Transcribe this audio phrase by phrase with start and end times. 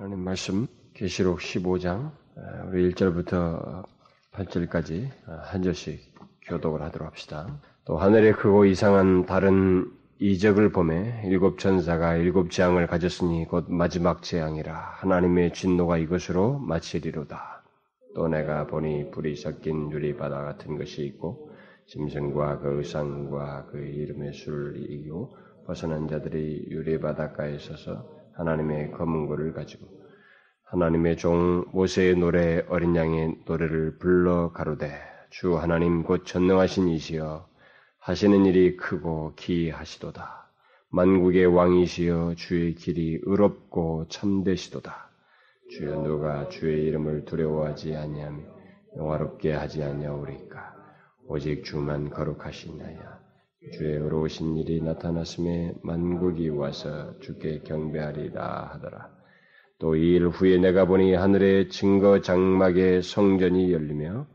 [0.00, 2.10] 하나님 말씀 계시록 15장
[2.68, 3.84] 우리 1절부터
[4.32, 6.14] 8절까지 한 절씩
[6.46, 7.60] 교독을 하도록 합시다.
[7.84, 14.74] 또 하늘에 크고 이상한 다른 이적을 보매 일곱 천사가 일곱 재앙을 가졌으니 곧 마지막 재앙이라
[14.74, 17.62] 하나님의 진노가 이것으로 마치리로다.
[18.14, 21.50] 또 내가 보니 불이 섞인 유리바다 같은 것이 있고
[21.88, 25.36] 짐승과 그 의상과 그 이름의 술을 이기고
[25.66, 29.86] 벗어난 자들이 유리바닷가에 서서 하나님의 검은고를 가지고
[30.64, 34.90] 하나님의 종 모세의 노래 어린 양의 노래를 불러 가로되
[35.28, 37.46] 주 하나님 곧 전능하신 이시여
[37.98, 40.48] 하시는 일이 크고 기하시도다.
[40.88, 45.10] 만국의 왕이시여 주의 길이 의롭고 참되시도다.
[45.70, 48.42] 주여 누가 주의 이름을 두려워하지 아니하며
[48.96, 50.74] 영화롭게 하지 아니하오리까
[51.26, 53.19] 오직 주만 거룩하시나야
[53.68, 59.10] 주의 의로우신 일이 나타났음에 만국이 와서 주께 경배하리라 하더라.
[59.78, 64.26] 또 이 일 후에 내가 보니 하늘의 증거 장막의 성전이 열리며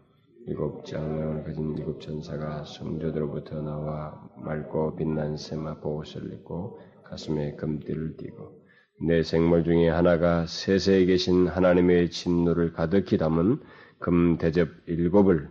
[0.48, 8.62] 일곱 장을 가진 일곱 천사가 성전으로부터 나와 맑고 빛난 세마포 옷을 입고 가슴에 금띠를 띠고
[9.08, 13.60] 내 생물 중에 하나가 세세에 계신 하나님의 진노를 가득히 담은
[14.00, 15.50] 금 대접 일곱을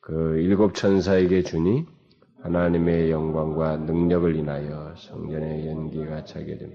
[0.00, 1.86] 그 일곱 천사에게 주니
[2.46, 6.70] 하나님의 영광과 능력을 인하여 성전의 연기가 차게 됨.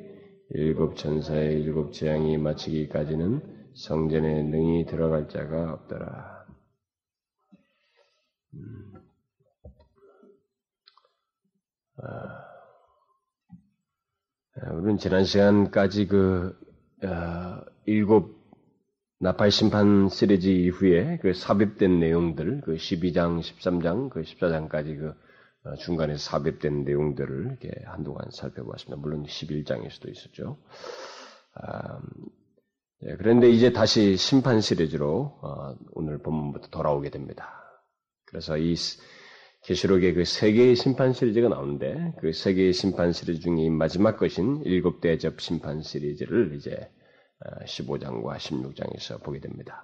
[0.50, 6.46] 일곱 천사의 일곱 재앙이 마치기까지는 성전에 능히 들어갈 자가 없더라.
[8.56, 8.94] 음.
[12.04, 12.50] 아,
[14.74, 16.54] 우리는 지난 시간까지 그
[17.02, 18.42] 어, 일곱
[19.20, 25.31] 나팔 심판 시리즈 이후에 그 삽입된 내용들, 그 12장, 13장, 그 14장까지 그 어,
[25.80, 28.98] 중간에 삽입된 내용들을 한동안 살펴보았습니다.
[29.00, 30.58] 물론 11장에서도 있었죠.
[31.54, 32.00] 아,
[33.04, 37.64] 예, 그런데 이제 다시 심판 시리즈로 어, 오늘 본문부터 돌아오게 됩니다.
[38.26, 38.76] 그래서 이
[39.64, 44.62] 계시록의 그 세 개의 심판 시리즈가 나오는데 그 세 개의 심판 시리즈 중에 마지막 것인
[44.66, 46.90] 일곱 대접 심판 시리즈를 이제
[47.66, 49.84] 15장과 어, 16장에서 보게 됩니다.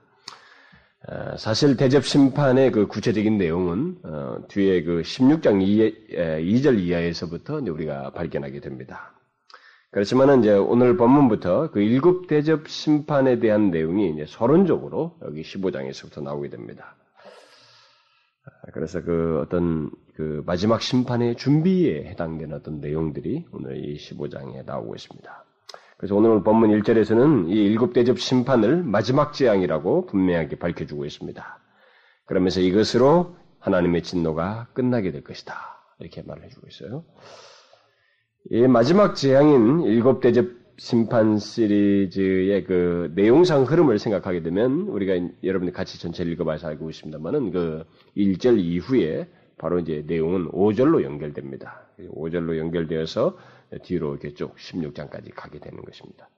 [1.09, 8.11] 어, 사실 대접 심판의 그 구체적인 내용은 어, 뒤에 그 16장 2, 절 이하에서부터 우리가
[8.11, 9.13] 발견하게 됩니다.
[9.89, 16.49] 그렇지만 이제 오늘 본문부터 그 일곱 대접 심판에 대한 내용이 이제 서론적으로 여기 15장에서부터 나오게
[16.49, 16.97] 됩니다.
[18.45, 24.95] 아, 그래서 그 어떤 그 마지막 심판의 준비에 해당되는 어떤 내용들이 오늘 이 15장에 나오고
[24.95, 25.46] 있습니다.
[25.97, 31.59] 그래서 오늘 본문 1절에서는 이 일곱 대접 심판을 마지막 재앙이라고 분명하게 밝혀주고 있습니다.
[32.25, 35.55] 그러면서 이것으로 하나님의 진노가 끝나게 될 것이다.
[35.99, 37.03] 이렇게 말을 해주고 있어요.
[38.51, 40.45] 이 마지막 재앙인 일곱 대접
[40.77, 47.83] 심판 시리즈의 그 내용상 흐름을 생각하게 되면 우리가 여러분들 같이 전체 읽어봐서 알고 있습니다만은 그
[48.15, 49.27] 1절 이후에
[49.57, 51.87] 바로 이제 내용은 5절로 연결됩니다.
[51.97, 53.35] 5절로 연결되어서
[53.83, 56.29] 뒤로 이렇게 쭉 16장까지 가게 되는 것입니다.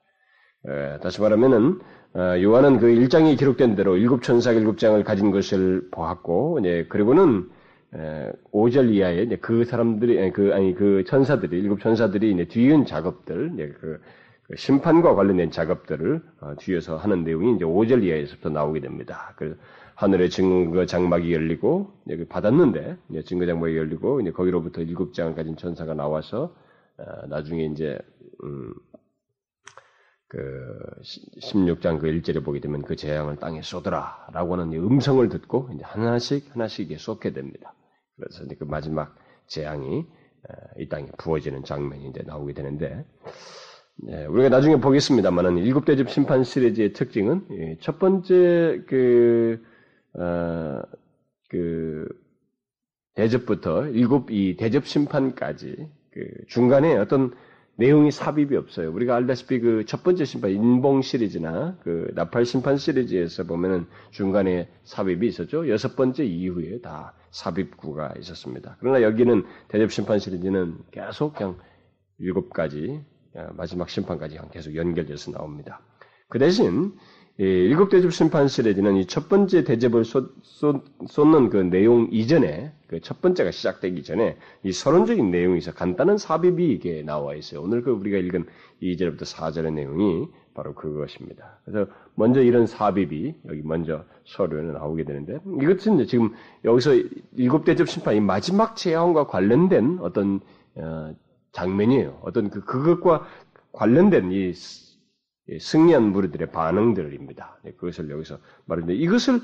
[0.67, 1.79] 에, 다시 말하면은
[2.13, 7.49] 어, 요한은 그 1장에 기록된 대로 일곱 천사 일곱 장을 가진 것을 보았고, 이제 그리고는
[7.95, 13.51] 에, 5절 이하에 이제 그 사람들이 그 아니 그 천사들이 일곱 천사들이 이제 뒤은 작업들,
[13.53, 14.01] 이제 그,
[14.47, 19.33] 그 심판과 관련된 작업들을 어, 뒤에서 하는 내용이 이제 5절 이하에서부터 나오게 됩니다.
[19.37, 19.57] 그
[19.95, 25.57] 하늘의 증거 장막이 열리고 이제 그 받았는데 증거 장막이 열리고 이제 거기로부터 일곱 장을 가진
[25.57, 26.59] 천사가 나와서 어,
[27.27, 27.97] 나중에 이제
[28.43, 28.73] 음,
[30.27, 30.37] 그
[31.41, 36.99] 16장 그 1절에 보게 되면 그 재앙을 땅에 쏟으라라고 하는 음성을 듣고 이제 하나씩 하나씩
[36.99, 37.73] 쏟게 됩니다.
[38.15, 39.15] 그래서 이제 그 마지막
[39.47, 43.05] 재앙이 어, 이 땅에 부어지는 장면이 이제 나오게 되는데
[44.01, 49.61] 네, 우리가 나중에 보겠습니다만은 일곱 대접 심판 시리즈의 특징은 첫 번째 그,
[50.13, 50.81] 어,
[51.49, 52.07] 그
[53.15, 57.33] 대접부터 일곱 이 대접 심판까지 그 중간에 어떤
[57.75, 58.91] 내용이 삽입이 없어요.
[58.91, 65.25] 우리가 알다시피 그 첫 번째 심판 인봉 시리즈나 그 나팔 심판 시리즈에서 보면은 중간에 삽입이
[65.27, 65.69] 있었죠.
[65.69, 68.75] 여섯 번째 이후에 다 삽입구가 있었습니다.
[68.81, 71.57] 그러나 여기는 대접 심판 시리즈는 계속 그냥
[72.17, 73.01] 일곱 가지
[73.53, 75.79] 마지막 심판까지 계속 연결돼서 나옵니다.
[76.27, 76.93] 그 대신
[77.45, 83.51] 일곱 대접 심판 시리즈는 이첫 번째 대접을 쏟, 쏟는 그 내용 이전에 그 첫 번째가
[83.51, 87.61] 시작되기 전에 이 서론적인 내용에서 간단한 삽입이 이게 나와 있어요.
[87.61, 88.45] 오늘 그 우리가 읽은
[88.81, 91.59] 2절부터 4절의 내용이 바로 그것입니다.
[91.63, 96.33] 그래서 먼저 이런 삽입이 여기 먼저 서류에 나오게 되는데 이것은 지금
[96.65, 96.95] 여기서
[97.35, 100.39] 일곱 대접 심판 이 마지막 재앙과 관련된 어떤
[100.75, 101.13] 어,
[101.51, 102.19] 장면이에요.
[102.23, 103.25] 어떤 그 그것과
[103.71, 104.53] 관련된 이
[105.57, 107.59] 승리한 무리들의 반응들입니다.
[107.63, 109.41] 네, 그것을 여기서 말하는데 이것을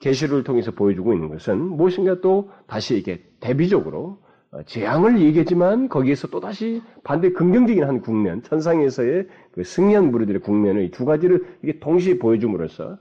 [0.00, 4.20] 계시를 통해서 보여주고 있는 것은 무엇인가 또 다시 이게 대비적으로
[4.50, 10.90] 어, 재앙을 얘기했지만 거기에서 또 다시 반대 긍정적인 한 국면, 천상에서의 그 승리한 무리들의 국면을
[10.90, 12.98] 두 가지를 이게 동시에 보여줌으로써 어,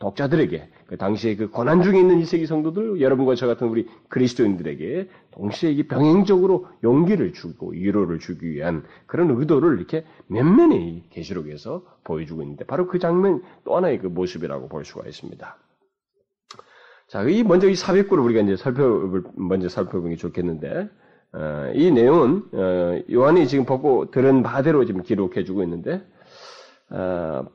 [0.00, 5.70] 독자들에게 그 당시에 그 고난 중에 있는 이세기 성도들 여러분과 저 같은 우리 그리스도인들에게 동시에
[5.70, 12.88] 이게 병행적으로 용기를 주고 위로를 주기 위한 그런 의도를 이렇게 면면히 계시록에서 보여주고 있는데 바로
[12.88, 15.56] 그 장면 또 하나의 그 모습이라고 볼 수가 있습니다.
[17.06, 20.88] 자, 이 먼저 이 사백구를 우리가 이제 살펴 먼저 살펴보는 게 좋겠는데
[21.32, 26.02] 어, 이 내용은 어, 요한이 지금 보고 들은 바대로 지금 기록해주고 있는데
[26.90, 27.46] 어,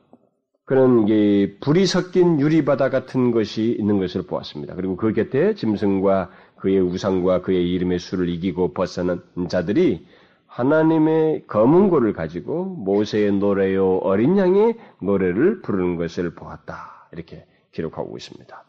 [0.66, 4.74] 그런 게 불이 섞인 유리바다 같은 것이 있는 것을 보았습니다.
[4.74, 10.04] 그리고 그 곁에 짐승과 그의 우상과 그의 이름의 수를 이기고 벗어난 자들이
[10.48, 17.08] 하나님의 검은 고를 가지고 모세의 노래요 어린 양의 노래를 부르는 것을 보았다.
[17.12, 18.64] 이렇게 기록하고 있습니다.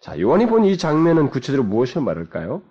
[0.00, 2.62] 자, 요한이 본 이 장면은 구체적으로 무엇을 말할까요?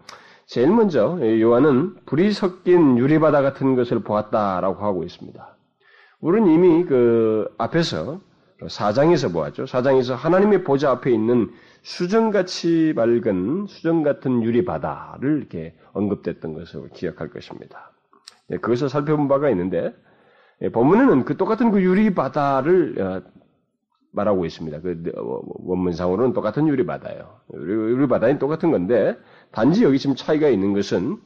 [0.47, 5.55] 제일 먼저 요한은 불이 섞인 유리바다 같은 것을 보았다라고 하고 있습니다.
[6.19, 8.19] 우리는 이미 그 앞에서
[8.67, 9.65] 사장에서 보았죠.
[9.65, 17.91] 사장에서 하나님의 보좌 앞에 있는 수정같이 맑은 수정 같은 유리바다를 이렇게 언급됐던 것을 기억할 것입니다.
[18.47, 19.93] 네, 그것을 살펴본 바가 있는데
[20.61, 23.21] 예, 본문에는 그 똑같은 그 유리바다를 어,
[24.11, 24.81] 말하고 있습니다.
[24.81, 27.39] 그 원문상으로는 똑같은 유리바다예요.
[27.53, 29.17] 유리바다는 똑같은 건데
[29.51, 31.17] 단지 여기 지금 차이가 있는 것은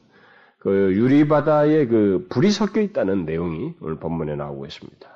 [0.58, 5.15] 그 유리바다에 그 불이 섞여 있다는 내용이 오늘 본문에 나오고 있습니다.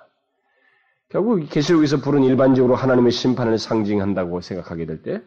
[1.10, 5.20] 결국 계시록에서 불은 일반적으로 하나님의 심판을 상징한다고 생각하게 될 때,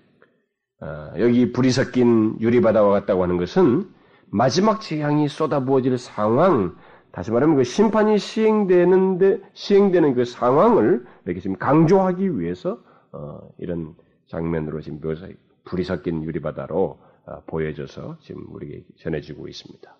[0.80, 3.90] 어, 여기 불이 섞인 유리바다와 같다고 하는 것은
[4.28, 6.76] 마지막 재앙이 쏟아부어질 상황,
[7.12, 12.80] 다시 말하면 그 심판이 시행되는데 시행되는 그 상황을 이렇게 지금 강조하기 위해서
[13.12, 13.94] 어, 이런
[14.28, 15.28] 장면으로 지금 묘사
[15.66, 19.96] 불이 섞인 유리바다로 어, 보여져서 지금 우리에게 전해지고 있습니다.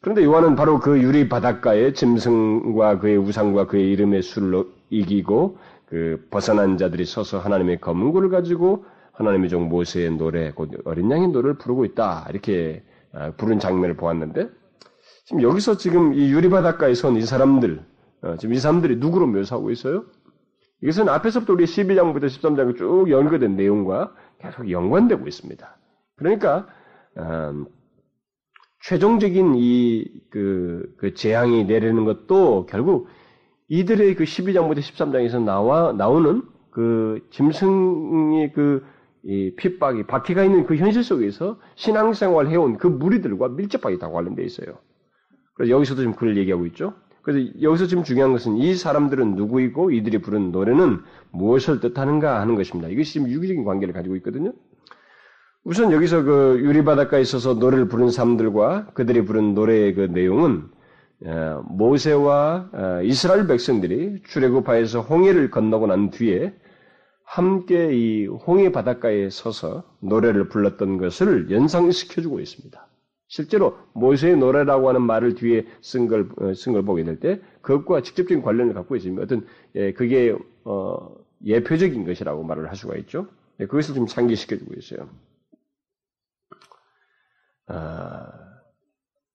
[0.00, 6.78] 그런데 요한은 바로 그 유리 바닷가에 짐승과 그의 우상과 그의 이름의 술로 이기고 그 벗어난
[6.78, 12.26] 자들이 서서 하나님의 검은고를 가지고 하나님의 종 모세의 노래, 곧 어린 양의 노래를 부르고 있다.
[12.30, 14.48] 이렇게 아, 부른 장면을 보았는데
[15.26, 17.84] 지금 여기서 지금 이 유리 바닷가에 선 이 사람들,
[18.22, 20.04] 어, 지금 이 사람들이 누구로 묘사하고 있어요?
[20.82, 25.78] 이것은 앞에서부터 우리 11장부터 13장에 쭉 연결된 내용과 계속 연관되고 있습니다.
[26.16, 26.66] 그러니까
[27.18, 27.66] 음,
[28.80, 33.08] 최종적인 이, 그, 그 재앙이 내리는 것도 결국
[33.72, 38.84] 이들의 그 12장부터 13장에서 나와, 나오는 그 짐승의 그,
[39.24, 44.76] 이 핍박이, 박해가 있는 그 현실 속에서 신앙생활 해온 그 무리들과 밀접하게 다 관련되어 있어요.
[45.54, 46.92] 그래서 여기서도 지금 그걸 얘기하고 있죠.
[47.22, 50.98] 그래서 여기서 지금 중요한 것은 이 사람들은 누구이고 이들이 부른 노래는
[51.30, 52.90] 무엇을 뜻하는가 하는 것입니다.
[52.90, 54.52] 이것이 지금 유기적인 관계를 가지고 있거든요.
[55.64, 60.81] 우선 여기서 그 유리바닷가에 있어서 노래를 부른 사람들과 그들이 부른 노래의 그 내용은 어,
[61.64, 66.54] 모세와 어, 이스라엘 백성들이 출애굽하에서 홍해를 건너고 난 뒤에
[67.24, 72.88] 함께 이 홍해 바닷가에 서서 노래를 불렀던 것을 연상시켜주고 있습니다.
[73.28, 78.42] 실제로 모세의 노래라고 하는 말을 뒤에 쓴 걸, 어, 쓴걸 보게 될 때, 그것과 직접적인
[78.42, 79.22] 관련을 갖고 있습니다.
[79.22, 83.28] 어떤, 예, 그게, 어, 예표적인 것이라고 말을 할 수가 있죠.
[83.60, 85.08] 예, 그것을 좀 상기시켜주고 있어요.
[87.68, 88.51] 아,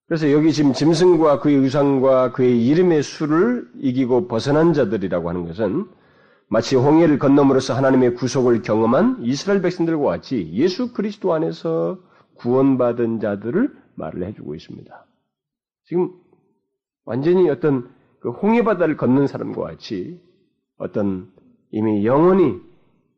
[0.08, 5.86] 그래서 여기 지금 짐승과 그의 의상과 그의 이름의 수를 이기고 벗어난 자들이라고 하는 것은
[6.48, 11.98] 마치 홍해를 건너므로써 하나님의 구속을 경험한 이스라엘 백성들과 같이 예수 그리스도 안에서
[12.36, 15.06] 구원받은 자들을 말을 해주고 있습니다.
[15.84, 16.10] 지금
[17.04, 20.18] 완전히 어떤 그 홍해 바다를 걷는 사람과 같이
[20.78, 21.30] 어떤
[21.70, 22.58] 이미 영원히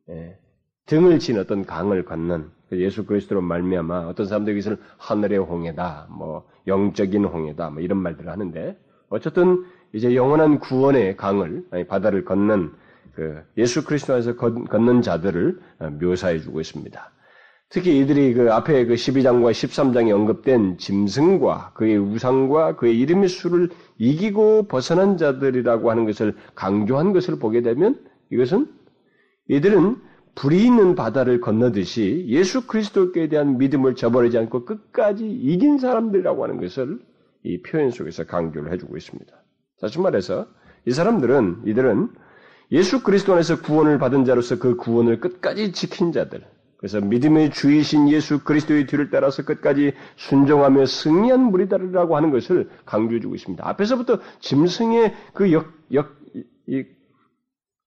[0.08, 0.38] 예,
[0.86, 7.24] 등을 친 어떤 강을 그 예수 그리스도로 말미암아 어떤 사람들이 이것을 하늘의 홍해다, 뭐 영적인
[7.24, 12.72] 홍해다, 뭐 이런 말들을 하는데 어쨌든 이제 영원한 구원의 강을 아니 바다를 건넌
[13.14, 15.60] 그 예수 그리스도 안에서 걷는 자들을
[16.00, 17.12] 묘사해주고 있습니다.
[17.72, 24.66] 특히 이들이 그 앞에 그 12장과 13장에 언급된 짐승과 그의 우상과 그의 이름의 수를 이기고
[24.66, 27.96] 벗어난 자들이라고 하는 것을 강조한 것을 보게 되면
[28.32, 28.66] 이것은
[29.48, 29.96] 이들은
[30.34, 37.00] 불이 있는 바다를 건너듯이 예수 그리스도께 대한 믿음을 저버리지 않고 끝까지 이긴 사람들이라고 하는 것을
[37.42, 39.32] 이 표현 속에서 강조를 해주고 있습니다.
[39.80, 40.46] 다시 말해서
[40.86, 42.10] 이 사람들은 이들은
[42.72, 46.44] 예수 그리스도 안에서 구원을 받은 자로서 그 구원을 끝까지 지킨 자들,
[46.76, 53.34] 그래서 믿음의 주이신 예수 그리스도의 뒤를 따라서 끝까지 순종하며 승리한 무리다라고 하는 것을 강조해 주고
[53.34, 53.68] 있습니다.
[53.68, 56.16] 앞에서부터 짐승의 그 역, 역,
[56.66, 56.84] 이,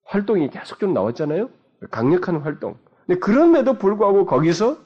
[0.05, 1.49] 활동이 계속 좀 나왔잖아요?
[1.89, 2.77] 강력한 활동.
[3.05, 4.77] 근데 그럼에도 불구하고 거기서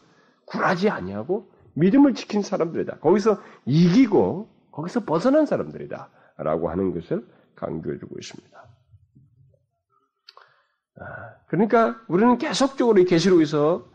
[0.45, 2.99] 굴하지 아니하고 믿음을 지킨 사람들이다.
[2.99, 6.09] 거기서 이기고 거기서 벗어난 사람들이다.
[6.37, 7.25] 라고 하는 것을
[7.55, 8.57] 강조해 주고 있습니다.
[10.99, 11.03] 아,
[11.47, 13.85] 그러니까 우리는 계속적으로 이 계시록에서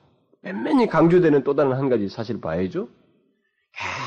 [0.43, 2.89] 맨맨이 강조되는 또 다른 한 가지 사실 봐야죠.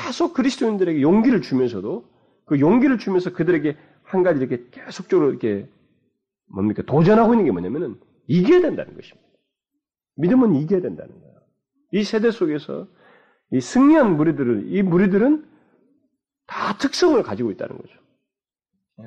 [0.04, 2.08] 계속 그리스도인들에게 용기를 주면서도
[2.44, 5.68] 그 용기를 주면서 그들에게 한 가지 이렇게 계속적으로 이렇게
[6.46, 9.28] 뭡니까 도전하고 있는 게 뭐냐면은 이겨야 된다는 것입니다.
[10.16, 11.36] 믿음은 이겨야 된다는 거예요.
[11.92, 12.88] 이 세대 속에서
[13.52, 15.46] 이 승리한 무리들은 이 무리들은
[16.46, 17.94] 다 특성을 가지고 있다는 거죠.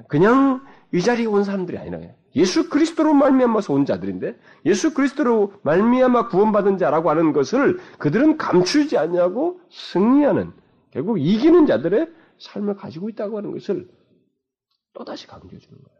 [0.07, 1.99] 그냥 이 자리에 온 사람들이 아니라
[2.35, 9.59] 예수 그리스도로 말미암아서 온 자들인데 예수 그리스도로 말미암아 구원받은 자라고 하는 것을 그들은 감추지 않냐고
[9.71, 10.51] 승리하는
[10.91, 13.89] 결국 이기는 자들의 삶을 가지고 있다고 하는 것을
[14.93, 15.98] 또다시 강조해 주는 거예요.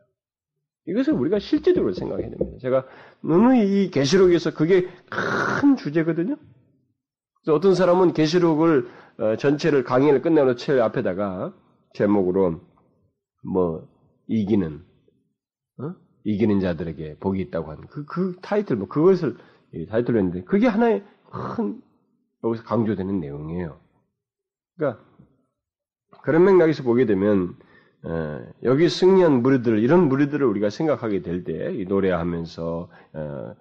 [0.87, 2.57] 이것을 우리가 실제적으로 생각해야 됩니다.
[2.61, 2.85] 제가
[3.23, 6.37] 누누이 이 계시록에서 그게 큰 주제거든요.
[7.41, 11.53] 그래서 어떤 사람은 계시록을 어, 전체를 강의를 끝내고 제일 앞에다가
[11.93, 12.61] 제목으로
[13.43, 13.87] 뭐
[14.27, 14.83] 이기는
[15.79, 15.95] 어?
[16.23, 19.37] 이기는 자들에게 복이 있다고 하는 그, 그 타이틀 뭐 그것을
[19.89, 21.81] 타이틀로 했는데 그게 하나의 큰
[22.43, 23.79] 여기서 강조되는 내용이에요.
[24.75, 25.03] 그러니까
[26.23, 27.68] 그런 맥락에서 보게 되면 어,
[28.63, 33.55] 여기 승리한 무리들 이런 무리들을 우리가 생각하게 될때 노래하면서 어,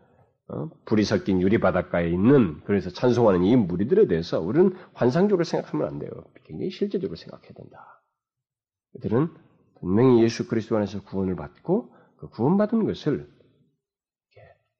[0.51, 5.99] 어, 불이 섞인 유리 바닷가에 있는 그래서 찬송하는 이 무리들에 대해서 우리는 환상적으로 생각하면 안
[5.99, 6.11] 돼요.
[6.45, 8.03] 굉장히 실제적으로 생각해야 된다.
[8.93, 9.29] 그들은
[9.81, 13.29] 분명히 예수 그리스도 안에서 구원을 받고 그 구원받은 것을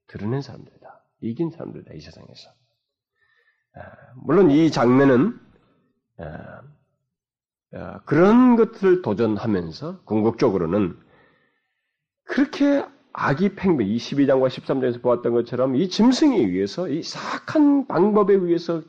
[0.09, 1.05] 드러낸 사람들이다.
[1.21, 1.93] 이긴 사람들이다.
[1.93, 2.49] 이 세상에서.
[3.75, 3.81] 아,
[4.15, 5.39] 물론 이 장면은
[6.17, 6.61] 아, 아,
[8.05, 10.97] 그런 것들을 도전하면서 궁극적으로는
[12.25, 12.83] 그렇게
[13.13, 18.81] 아기 팽배 22장과 13장에서 보았던 것처럼 이 짐승에 의해서 이 사악한 방법에 의해서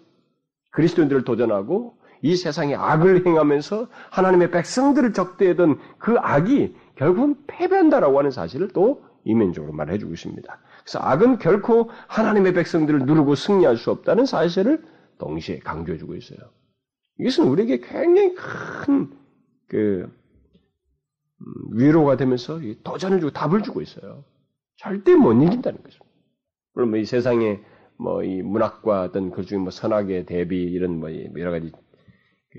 [0.71, 8.69] 그리스도인들을 도전하고 이 세상에 악을 행하면서 하나님의 백성들을 적대하던 그 악이 결국은 패배한다라고 하는 사실을
[8.69, 10.59] 또 이면적으로 말해주고 있습니다.
[10.85, 14.85] 그래서 악은 결코 하나님의 백성들을 누르고 승리할 수 없다는 사실을
[15.19, 16.39] 동시에 강조해주고 있어요.
[17.21, 19.11] 이것은 우리에게 굉장히 큰
[19.69, 20.11] 그,
[21.41, 24.25] 음, 위로가 되면서 도전을 주고 답을 주고 있어요.
[24.77, 26.05] 절대 못 이긴다는 거죠.
[26.75, 27.61] 물론 뭐 이 세상에
[27.99, 31.71] 뭐 이 문학과 어떤 그 중에 뭐 선악의 대비 이런 뭐 여러 가지
[32.51, 32.59] 그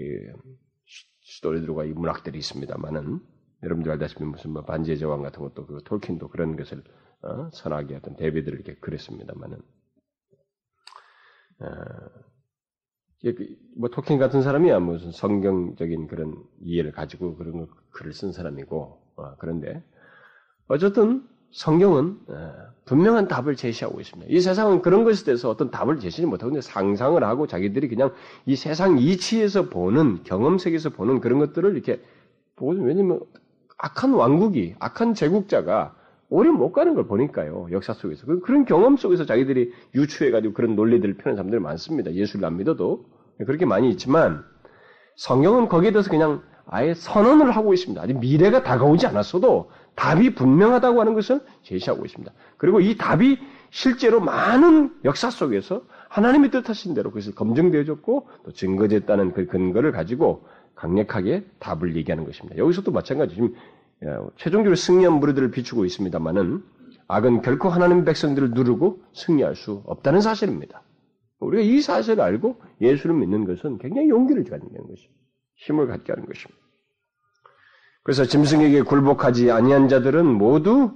[1.23, 3.19] 스토리들과 이 문학들이 있습니다만은
[3.63, 6.83] 여러분들 알다시피 무슨 뭐 반지의 제왕 같은 것도 그 톨킨도 그런 것을
[7.23, 7.49] 어?
[7.53, 9.57] 선악의 어떤 대비들을 이렇게 그랬습니다만은
[11.59, 12.30] 어, 그,
[13.75, 14.79] 뭐 토킹 같은 사람이야.
[14.79, 19.01] 무슨 성경적인 그런 이해를 가지고 그런 거, 글을 쓴 사람이고.
[19.17, 19.83] 어, 그런데
[20.67, 22.53] 어쨌든 성경은 어,
[22.85, 24.31] 분명한 답을 제시하고 있습니다.
[24.31, 28.13] 이 세상은 그런 것에 대해서 어떤 답을 제시하지 못하고 상상을 하고 자기들이 그냥
[28.45, 32.01] 이 세상 이치에서 보는 경험 세계에서 보는 그런 것들을 이렇게
[32.55, 33.19] 보고 왜냐면
[33.77, 35.95] 악한 왕국이 악한 제국자가
[36.31, 37.67] 오래 못 가는 걸 보니까요.
[37.71, 38.25] 역사 속에서.
[38.25, 42.13] 그, 그런 경험 속에서 자기들이 유추해가지고 그런 논리들을 펴는 사람들이 많습니다.
[42.13, 43.05] 예수를 안 믿어도.
[43.45, 44.43] 그렇게 많이 있지만,
[45.17, 48.01] 성경은 거기에 대해서 그냥 아예 선언을 하고 있습니다.
[48.01, 52.31] 아직 미래가 다가오지 않았어도 답이 분명하다고 하는 것을 제시하고 있습니다.
[52.57, 53.37] 그리고 이 답이
[53.69, 60.45] 실제로 많은 역사 속에서 하나님이 뜻하신 대로 그것을 검증되어졌고 또 증거됐다는 그 근거를 가지고
[60.75, 62.57] 강력하게 답을 얘기하는 것입니다.
[62.57, 63.53] 여기서도 마찬가지 지금
[64.37, 66.63] 최종적으로 승리한 무리들을 비추고 있습니다만은
[67.07, 70.83] 악은 결코 하나님 백성들을 누르고 승리할 수 없다는 사실입니다.
[71.39, 75.21] 우리가 이 사실을 알고 예수를 믿는 것은 굉장히 용기를 갖는 것입니다.
[75.55, 76.61] 힘을 갖게 하는 것입니다.
[78.03, 80.91] 그래서 짐승에게 굴복하지 아니한 자들은 모두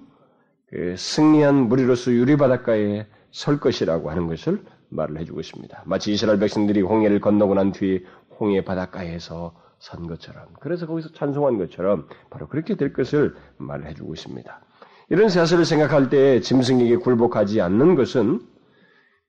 [0.70, 5.84] 그 승리한 무리로서 유리바닷가에 설 것이라고 하는 것을 말을 해주고 있습니다.
[5.86, 8.04] 마치 이스라엘 백성들이 홍해를 건너고 난 뒤에
[8.40, 14.62] 홍해 바닷가에서 선 것처럼 그래서 거기서 찬송한 것처럼 바로 그렇게 될 것을 말을 해주고 있습니다.
[15.10, 18.41] 이런 사실을 생각할 때 짐승에게 굴복하지 않는 것은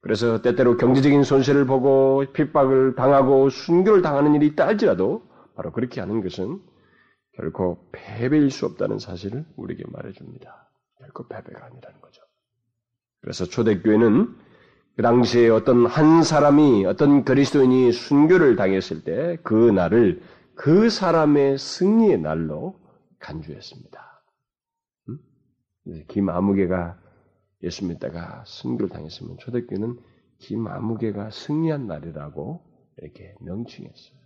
[0.00, 5.22] 그래서 때때로 경제적인 손실을 보고 핍박을 당하고 순교를 당하는 일이 있다 할지라도
[5.56, 6.60] 바로 그렇게 하는 것은
[7.34, 10.70] 결코 패배일 수 없다는 사실을 우리에게 말해줍니다.
[11.00, 12.22] 결코 패배가 아니라는 거죠.
[13.20, 14.34] 그래서 초대교회는
[14.96, 20.22] 그 당시에 어떤 한 사람이 어떤 그리스도인이 순교를 당했을 때 그 날을
[20.56, 22.80] 그 사람의 승리의 날로
[23.18, 24.22] 간주했습니다.
[25.08, 25.18] 음?
[26.08, 26.98] 김아무개가
[27.62, 29.98] 예수 믿다가 순교를 당했으면 초대교회는
[30.38, 32.64] 김아무개가 승리한 날이라고
[32.98, 34.18] 이렇게 명칭했어요.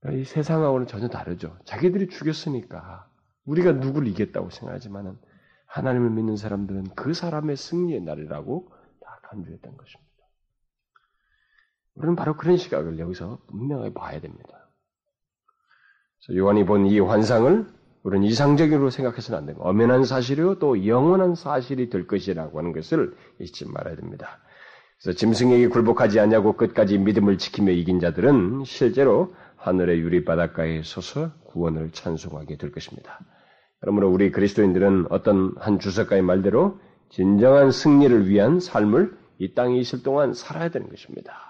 [0.00, 1.58] 그러니까 이 세상하고는 전혀 다르죠.
[1.64, 3.10] 자기들이 죽였으니까
[3.44, 5.18] 우리가 누구를 이겼다고 생각하지만은
[5.66, 10.09] 하나님을 믿는 사람들은 그 사람의 승리의 날이라고 다 간주했던 것입니다.
[11.94, 14.68] 우리는 바로 그런 시각을 여기서 분명하게 봐야 됩니다.
[16.32, 17.66] 요한이 본 이 환상을
[18.02, 23.68] 우리는 이상적으로 생각해서는 안 되고 엄연한 사실이요 또 영원한 사실이 될 것이라고 하는 것을 잊지
[23.68, 24.38] 말아야 됩니다.
[25.02, 31.90] 그래서 짐승에게 굴복하지 않냐고 끝까지 믿음을 지키며 이긴 자들은 실제로 하늘의 유리 바닷가에 서서 구원을
[31.92, 33.18] 찬송하게 될 것입니다.
[33.80, 36.78] 그러므로 우리 그리스도인들은 어떤 한 주석가의 말대로
[37.10, 41.49] 진정한 승리를 위한 삶을 이 땅에 있을 동안 살아야 되는 것입니다.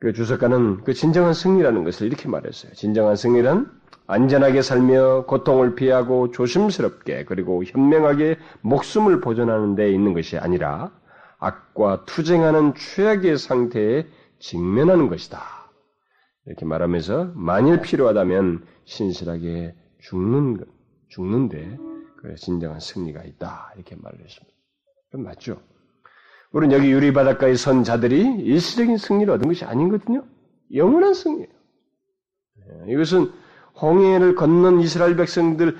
[0.00, 2.72] 그 주석가는 그 진정한 승리라는 것을 이렇게 말했어요.
[2.72, 3.70] 진정한 승리란
[4.06, 10.90] 안전하게 살며 고통을 피하고 조심스럽게 그리고 현명하게 목숨을 보존하는 데 있는 것이 아니라
[11.38, 14.06] 악과 투쟁하는 최악의 상태에
[14.38, 15.40] 직면하는 것이다.
[16.46, 20.64] 이렇게 말하면서 만일 필요하다면 신실하게 죽는
[21.08, 21.76] 죽는데
[22.16, 24.56] 그 진정한 승리가 있다 이렇게 말을 했습니다.
[25.12, 25.60] 맞죠?
[26.52, 30.24] 우리는 여기 유리 바닷가에 선 자들이 일시적인 승리를 얻은 것이 아니거든요.
[30.74, 31.48] 영원한 승리예요.
[32.56, 33.30] 네, 이것은
[33.80, 35.76] 홍해를 건넌 이스라엘 백성들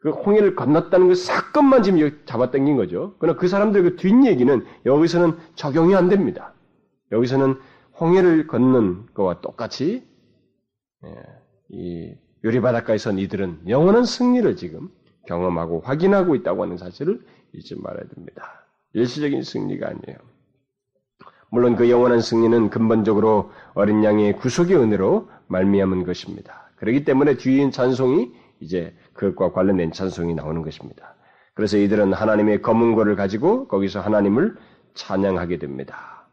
[0.00, 3.14] 그 홍해를 건넜다는 그 사건만 지금 잡아당긴 거죠.
[3.18, 6.52] 그러나 그 사람들 그 뒷얘기는 여기서는 적용이 안 됩니다.
[7.10, 7.54] 여기서는
[7.98, 10.06] 홍해를 건넌 거와 똑같이
[11.04, 11.14] 예,
[11.70, 14.90] 이 요리 바닷가에서 이들은 영원한 승리를 지금
[15.26, 17.24] 경험하고 확인하고 있다고 하는 사실을
[17.54, 18.66] 잊지 말아야 됩니다.
[18.94, 20.18] 일시적인 승리가 아니에요.
[21.50, 26.70] 물론 그 영원한 승리는 근본적으로 어린 양의 구속의 은혜로 말미암은 것입니다.
[26.76, 31.14] 그렇기 때문에 뒤인 찬송이 이제 그것과 관련된 찬송이 나오는 것입니다.
[31.54, 34.56] 그래서 이들은 하나님의 검은 고를 가지고 거기서 하나님을
[34.94, 36.26] 찬양하게 됩니다.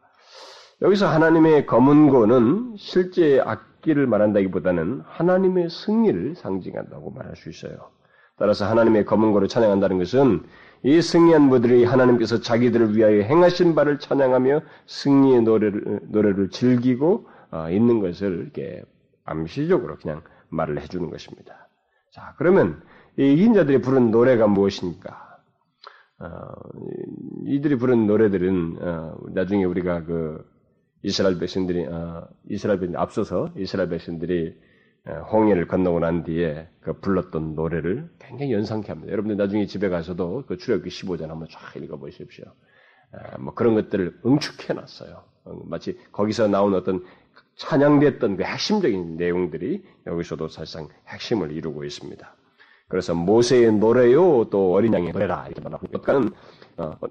[0.82, 7.90] 여기서 하나님의 검은 고는 실제 악기를 말한다기보다는 하나님의 승리를 상징한다고 말할 수 있어요.
[8.36, 10.42] 따라서 하나님의 검은 고를 찬양한다는 것은
[10.84, 18.00] 이 승리한 무들이 하나님께서 자기들을 위하여 행하신 바를 찬양하며 승리의 노래를, 노래를 즐기고 어, 있는
[18.00, 18.82] 것을 이렇게
[19.24, 21.68] 암시적으로 그냥 말을 해주는 것입니다.
[22.10, 22.82] 자, 그러면
[23.18, 25.38] 이 이긴 자들이 부른 노래가 무엇입니까?
[26.18, 26.28] 어,
[27.46, 30.44] 이들이 부른 노래들은 어, 나중에 우리가 그
[31.02, 34.71] 이스라엘 백성들이 어, 이스라엘 백성 앞서서 이스라엘 백성들이 어,
[35.08, 39.12] 홍해를 건너고 난 뒤에 그 불렀던 노래를 굉장히 연상케 합니다.
[39.12, 42.44] 여러분들 나중에 집에 가서도 그 출애굽기 15장 한번 쫙 읽어 보십시오.
[43.12, 45.24] 어, 뭐 그런 것들을 응축해 놨어요.
[45.44, 47.04] 어, 마치 거기서 나온 어떤
[47.56, 52.36] 찬양됐던 그 핵심적인 내용들이 여기서도 사실상 핵심을 이루고 있습니다.
[52.88, 56.30] 그래서 모세의 노래요, 또 어린 양의 노래라 이렇게 말하고 어,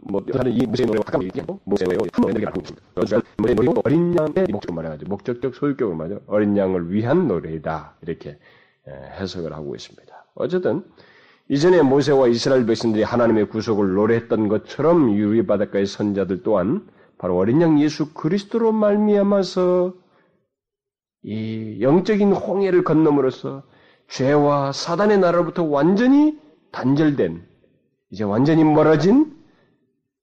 [0.02, 2.88] 뭐 하는 이 모세의 노래와 가까운 얘기하고 모세의 한 노래를 말하고 있습니다.
[2.96, 8.38] 그래서 모세의 노래고 어린 양의 목적을 말해가지고 목적적 소유격을 말해 어린 양을 위한 노래이다 이렇게
[8.88, 10.26] 해석을 하고 있습니다.
[10.36, 10.84] 어쨌든
[11.50, 17.80] 이전에 모세와 이스라엘 백성들이 하나님의 구속을 노래했던 것처럼 유리 바닷가의 선자들 또한 바로 어린 양
[17.80, 19.94] 예수 그리스도로 말미암아서
[21.24, 23.64] 이 영적인 홍해를 건너므로써
[24.08, 26.40] 죄와 사단의 나라로부터 완전히
[26.72, 27.46] 단절된
[28.12, 29.41] 이제 완전히 멀어진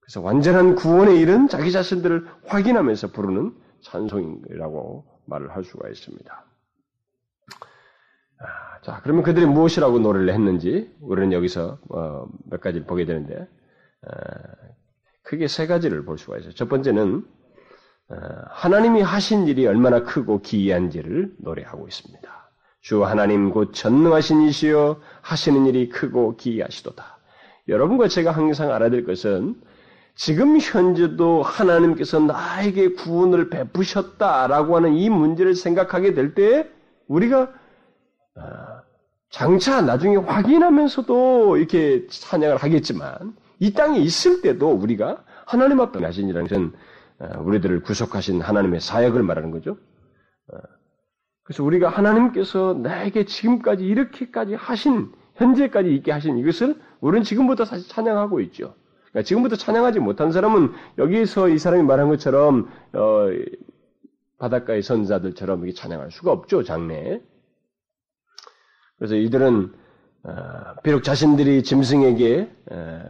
[0.08, 6.44] 그래서 완전한 구원에 이른 자기 자신들을 확인하면서 부르는 찬송이라고 말을 할 수가 있습니다.
[8.40, 13.46] 아, 자, 그러면 그들이 무엇이라고 노래를 했는지 우리는 여기서 어, 몇 가지를 보게 되는데
[14.06, 14.10] 아,
[15.24, 16.54] 크게 세 가지를 볼 수가 있어요.
[16.54, 17.26] 첫 번째는
[18.08, 18.16] 어,
[18.48, 22.50] 하나님이 하신 일이 얼마나 크고 기이한지를 노래하고 있습니다.
[22.80, 27.18] 주 하나님 곧 전능하신 이시여 하시는 일이 크고 기이하시도다.
[27.68, 29.68] 여러분과 제가 항상 알아야 될 것은
[30.18, 36.68] 지금 현재도 하나님께서 나에게 구원을 베푸셨다라고 하는 이 문제를 생각하게 될 때
[37.06, 37.42] 우리가
[38.34, 38.42] 어,
[39.30, 46.48] 장차 나중에 확인하면서도 이렇게 찬양을 하겠지만 이 땅에 있을 때도 우리가 하나님 앞에 하신 일이라는
[46.48, 46.72] 것은
[47.20, 49.76] 어, 우리들을 구속하신 하나님의 사역을 말하는 거죠.
[50.52, 50.58] 어,
[51.44, 58.40] 그래서 우리가 하나님께서 나에게 지금까지 이렇게까지 하신 현재까지 있게 하신 이것을 우리는 지금부터 사실 찬양하고
[58.40, 58.74] 있죠.
[59.10, 63.26] 그러니까 지금부터 찬양하지 못한 사람은 여기서 이 사람이 말한 것처럼 어,
[64.38, 67.20] 바닷가의 선자들처럼 이게 찬양할 수가 없죠 장래.
[68.98, 69.72] 그래서 이들은
[70.24, 70.32] 어,
[70.82, 73.02] 비록 자신들이 짐승에게 어,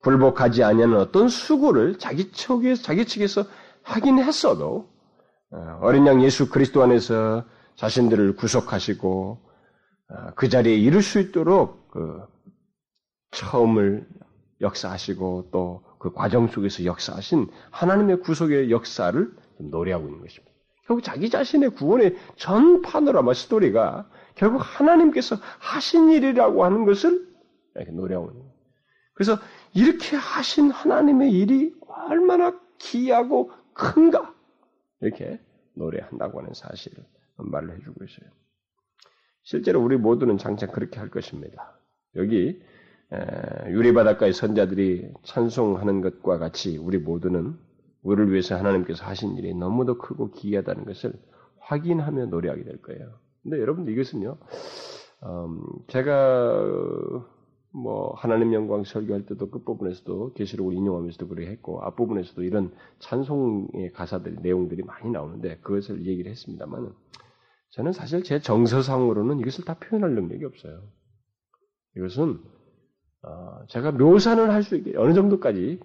[0.00, 3.44] 굴복하지 아니하는 어떤 수고를 자기 측에서 자기 측에서
[3.82, 4.90] 하긴 했어도
[5.50, 7.44] 어, 어린 양 예수 그리스도 안에서
[7.76, 9.38] 자신들을 구속하시고
[10.08, 12.20] 어, 그 자리에 이룰 수 있도록 그
[13.30, 14.06] 처음을
[14.62, 20.52] 역사하시고 또 그 과정 속에서 역사하신 하나님의 구속의 역사를 노래하고 있는 것입니다.
[20.84, 27.24] 결국 자기 자신의 구원의 전 파노라마 스토리가 결국 하나님께서 하신 일이라고 하는 것을
[27.76, 28.54] 이렇게 노래하고 있는 거예요.
[29.14, 29.38] 그래서
[29.74, 34.34] 이렇게 하신 하나님의 일이 얼마나 귀하고 큰가
[35.02, 35.38] 이렇게
[35.74, 36.98] 노래한다고 하는 사실을
[37.36, 38.28] 말을 해주고 있어요.
[39.44, 41.78] 실제로 우리 모두는 장차 그렇게 할 것입니다.
[42.16, 42.60] 여기
[43.68, 47.56] 유리바닷가의 선자들이 찬송하는 것과 같이 우리 모두는
[48.02, 51.12] 우리를 위해서 하나님께서 하신 일이 너무도 크고 기이하다는 것을
[51.60, 53.12] 확인하며 노래하게 될 거예요.
[53.42, 54.38] 근데 여러분들 이것은요,
[55.24, 57.24] 음, 제가
[57.74, 64.82] 뭐 하나님 영광 설교할 때도 끝부분에서도 계시록을 인용하면서도 그렇게 했고 앞부분에서도 이런 찬송의 가사들 내용들이
[64.82, 66.92] 많이 나오는데 그것을 얘기를 했습니다만
[67.70, 70.82] 저는 사실 제 정서상으로는 이것을 다 표현할 능력이 없어요.
[71.96, 72.40] 이것은
[73.22, 75.80] 어, 제가 묘사는 할 수 있게 어느 정도까지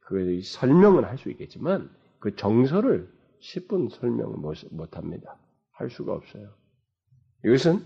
[0.00, 3.08] 그 설명은 할 수 있겠지만 그 정서를
[3.40, 5.36] 10분 설명을 못, 못 합니다.
[5.72, 6.48] 할 수가 없어요.
[7.44, 7.80] 이것은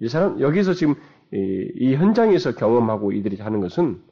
[0.00, 0.94] 이 사람 여기서 지금
[1.32, 4.02] 이, 이 현장에서 경험하고 이들이 하는 것은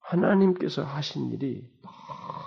[0.00, 1.68] 하나님께서 하신 일이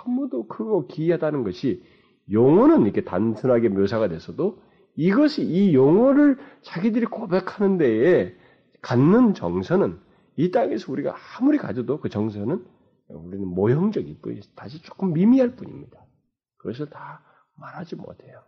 [0.06, 1.82] 너무도 크고 기이하다는 것이
[2.30, 4.62] 용어는 이렇게 단순하게 묘사가 됐어도
[4.96, 8.34] 이것이 이 용어를 자기들이 고백하는 데에
[8.82, 9.98] 갖는 정서는
[10.38, 12.64] 이 땅에서 우리가 아무리 가져도 그 정서는
[13.08, 16.00] 우리는 모형적일 뿐, 다시 조금 미미할 뿐입니다.
[16.58, 17.24] 그것을 다
[17.56, 18.40] 말하지 못해요.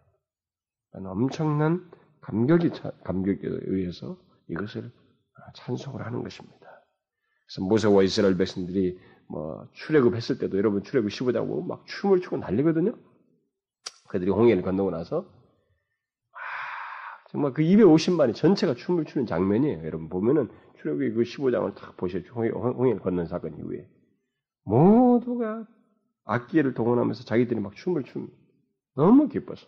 [0.92, 2.70] 엄청난 감격이,
[3.02, 4.16] 감격에 의해서
[4.48, 4.92] 이것을
[5.56, 6.58] 찬송을 하는 것입니다.
[7.48, 8.96] 그래서 모세와 이스라엘 백성들이
[9.28, 12.94] 뭐 출애굽했을 때도 여러분 출애굽 15장 보면 막 춤을 추고 난리거든요.
[14.08, 15.28] 그들이 홍해를 건너고 나서
[17.30, 19.84] 정말 그 250만이 전체가 춤을 추는 장면이에요.
[19.84, 20.50] 여러분 보면은
[20.80, 22.32] 출애굽의 그 15장을 딱 보셔죠.
[22.34, 23.86] 홍해, 홍해를 건넌 사건 이후에
[24.64, 25.66] 모두가
[26.24, 28.32] 악기를 동원하면서 자기들이 막 춤을 춥니다.
[28.94, 29.66] 너무 기뻐서.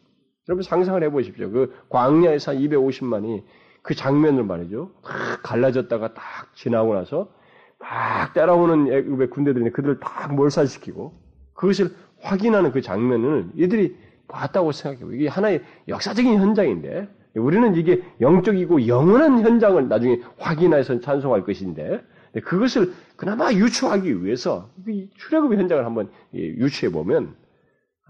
[0.49, 1.51] 여러분 상상을 해보십시오.
[1.51, 3.45] 그 광야에서 250만이
[3.83, 4.93] 그 장면을 말이죠.
[5.03, 7.33] 딱 갈라졌다가 딱 지나고 나서
[7.79, 11.21] 막 따라오는 애굽의 군대들이 그들을 딱 몰살시키고
[11.55, 13.97] 그것을 확인하는 그 장면을 이들이
[14.29, 15.13] 봤다고 생각해요.
[15.15, 22.05] 이게 하나의 역사적인 현장인데 우리는 이게 영적이고 영원한 현장을 나중에 확인해서 찬송할 것인데
[22.45, 24.71] 그것을 그나마 유추하기 위해서
[25.17, 27.37] 출애굽의 현장을 한번 유추해 보면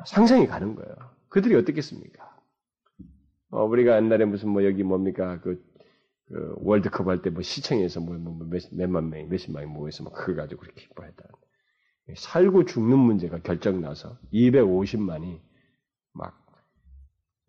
[0.06, 0.94] 상상이 가는 거예요.
[1.28, 2.30] 그들이 어떻겠습니까?
[3.50, 5.62] 어, 우리가 옛날에 무슨 뭐 여기 뭡니까 그,
[6.28, 8.46] 그 월드컵 할 때 뭐 시청에서 뭐, 뭐, 뭐
[9.00, 11.24] 명이 몇십만이 모여서 막 그거 가지고 그렇게 기뻐했다.
[12.16, 15.40] 살고 죽는 문제가 결정 나서 250만이
[16.14, 16.34] 막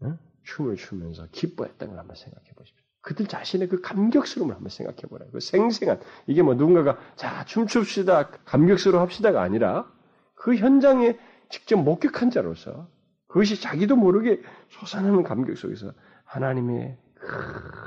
[0.02, 0.18] 어?
[0.44, 2.84] 춤을 추면서 기뻐했던 걸 한번 생각해 보십시오.
[3.02, 5.30] 그들 자신의 그 감격스러움을 한번 생각해 보라요.
[5.32, 9.92] 그 생생한 이게 뭐 누군가가 자 춤춥시다 감격스러워 합시다가 아니라
[10.36, 11.18] 그 현장에
[11.50, 12.88] 직접 목격한 자로서
[13.28, 15.92] 그것이 자기도 모르게 솟아나는 감격 속에서
[16.24, 16.98] 하나님의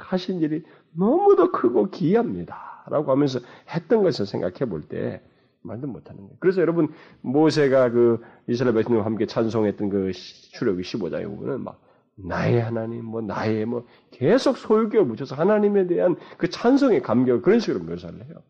[0.08, 0.64] 하신 일이
[0.96, 2.84] 너무도 크고 기이합니다.
[2.88, 5.22] 라고 하면서 했던 것을 생각해 볼 때
[5.62, 6.36] 말도 못하는 거예요.
[6.38, 6.92] 그래서 여러분
[7.22, 11.80] 모세가 그 이스라엘 백성과 함께 찬송했던 그 출애굽기 15장에 보면은 막
[12.16, 17.84] 나의 하나님, 뭐 나의 뭐 계속 소유격을 붙여서 하나님에 대한 그 찬송의 감격을 그런 식으로
[17.84, 18.42] 묘사를 해요.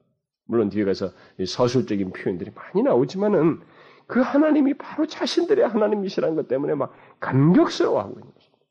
[0.47, 1.11] 물론 뒤에 가서
[1.45, 3.61] 서술적인 표현들이 많이 나오지만은
[4.07, 8.65] 그 하나님이 바로 자신들의 하나님이시라는 것 때문에 막 감격스러워하고 있는 것입니다.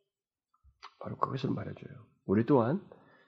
[0.99, 1.93] 바로 그것을 말해줘요.
[2.25, 2.81] 우리 또한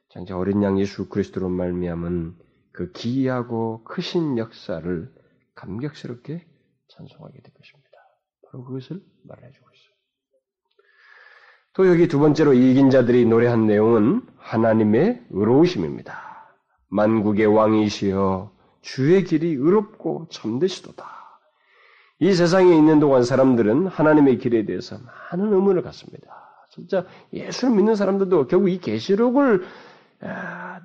[0.10, 2.36] 장차 어린 양 예수 그리스도로 말미암은
[2.72, 5.14] 그 기이하고 크신 역사를
[5.56, 6.48] 감격스럽게
[6.88, 7.90] 찬송하게 될 것입니다.
[8.50, 9.67] 바로 그것을 있어요.
[11.78, 16.18] 또 여기 두 번째로 이긴 자들이 노래한 내용은 하나님의 의로우심입니다.
[16.90, 21.06] 만국의 왕이시여 주의 길이 의롭고 참되시도다.
[22.18, 24.98] 이 세상에 있는 동안 사람들은 하나님의 길에 대해서
[25.32, 26.66] 많은 의문을 갖습니다.
[26.72, 29.64] 진짜 예수를 믿는 사람들도 결국 이 계시록을
[30.22, 30.82] 아,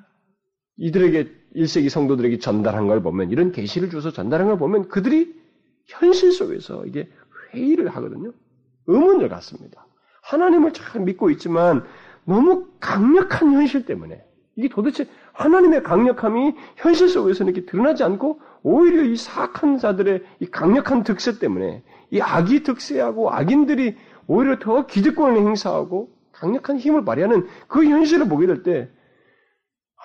[0.77, 5.41] 이들에게 1세기 성도들에게 전달한 걸 보면 이런 계시를 줘서 전달한 걸 보면 그들이
[5.87, 7.09] 현실 속에서 이게
[7.55, 8.33] 회의를 하거든요.
[8.89, 9.87] 의문을 갖습니다.
[10.23, 11.85] 하나님을 잘 믿고 있지만
[12.25, 14.25] 너무 강력한 현실 때문에
[14.57, 21.05] 이게 도대체 하나님의 강력함이 현실 속에서는 이렇게 드러나지 않고 오히려 이 사악한 자들의 이 강력한
[21.05, 28.29] 득세 때문에 이 악이 득세하고 악인들이 오히려 더 기득권을 행사하고 강력한 힘을 발휘하는 그 현실을
[28.29, 28.89] 보게 될 때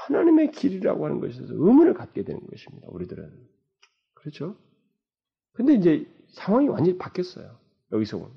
[0.05, 2.87] 하나님의 길이라고 하는 것에 서 의문을 갖게 되는 것입니다.
[2.89, 3.31] 우리들은
[4.13, 4.55] 그렇죠?
[5.53, 7.57] 근데 이제 상황이 완전히 바뀌었어요.
[7.91, 8.29] 여기서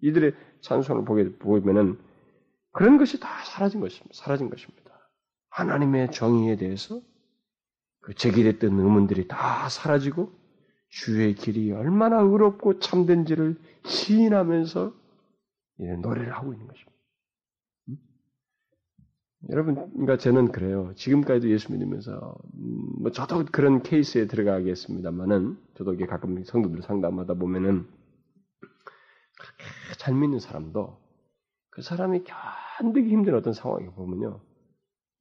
[0.00, 1.98] 이들의 찬송을 보게 보면은
[2.72, 4.10] 그런 것이 다 사라진 것입니다.
[4.12, 4.86] 사라진 것입니다.
[5.50, 7.00] 하나님의 정의에 대해서
[8.00, 10.32] 그 제기됐던 의문들이 다 사라지고
[10.88, 14.94] 주의 길이 얼마나 의롭고 참된지를 시인하면서
[16.02, 16.92] 노래를 하고 있는 것입니다.
[17.88, 17.96] 음?
[19.50, 20.92] 여러분, 그러니까 저는 그래요.
[20.96, 27.86] 지금까지도 예수 믿으면서 음, 뭐 저도 그런 케이스에 들어가겠습니다만은 저도 이게 가끔 성도들 상담하다 보면은
[30.06, 31.02] 잘 믿는 사람도
[31.70, 32.22] 그 사람이
[32.78, 34.40] 견디기 힘든 어떤 상황에 보면요.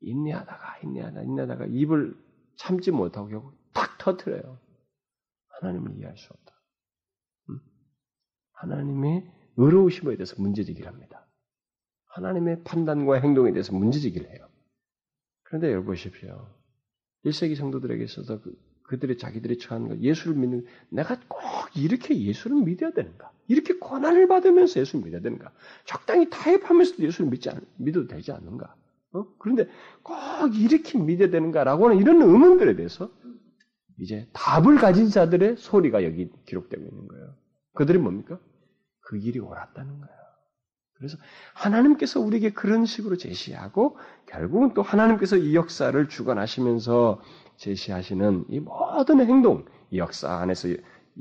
[0.02, 2.16] 인내하다가 인내하다 인내하다가 입을
[2.58, 4.60] 참지 못하고 결국 탁 터트려요.
[5.48, 6.54] 하나님을 이해할 수 없다.
[7.50, 7.60] 음?
[8.52, 11.28] 하나님의 의로우심에 대해서 문제제기를 합니다.
[12.10, 14.48] 하나님의 판단과 행동에 대해서 문제제기를 해요.
[15.46, 16.48] 그런데 여러분 보십시오.
[17.26, 18.56] 1세기 성도들에게 있어서 그,
[18.88, 21.42] 그들의 자기들이 처한 것, 예수를 믿는, 내가 꼭
[21.76, 23.32] 이렇게 예수를 믿어야 되는가?
[23.48, 25.52] 이렇게 고난을 받으면서 예수를 믿어야 되는가?
[25.86, 28.76] 적당히 타협하면서도 예수를 믿지 않, 믿어도 되지 않는가?
[29.14, 29.26] 어?
[29.40, 29.68] 그런데
[30.04, 30.16] 꼭
[30.56, 33.10] 이렇게 믿어야 되는가라고 하는 이런 의문들에 대해서
[34.00, 37.34] 이제 답을 가진 자들의 소리가 여기 기록되고 있는 거예요.
[37.74, 38.40] 그들이 뭡니까?
[39.02, 40.16] 그 길이 옳았다는 거예요.
[40.98, 41.18] 그래서
[41.54, 47.22] 하나님께서 우리에게 그런 식으로 제시하고 결국은 또 하나님께서 이 역사를 주관하시면서
[47.58, 50.70] 제시하시는 이 모든 행동, 이 역사 안에서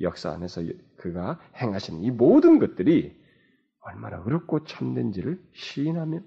[0.01, 0.63] 역사 안에서
[0.97, 3.17] 그가 행하시는 이 모든 것들이
[3.81, 6.21] 얼마나 어렵고 참된지를 시인하며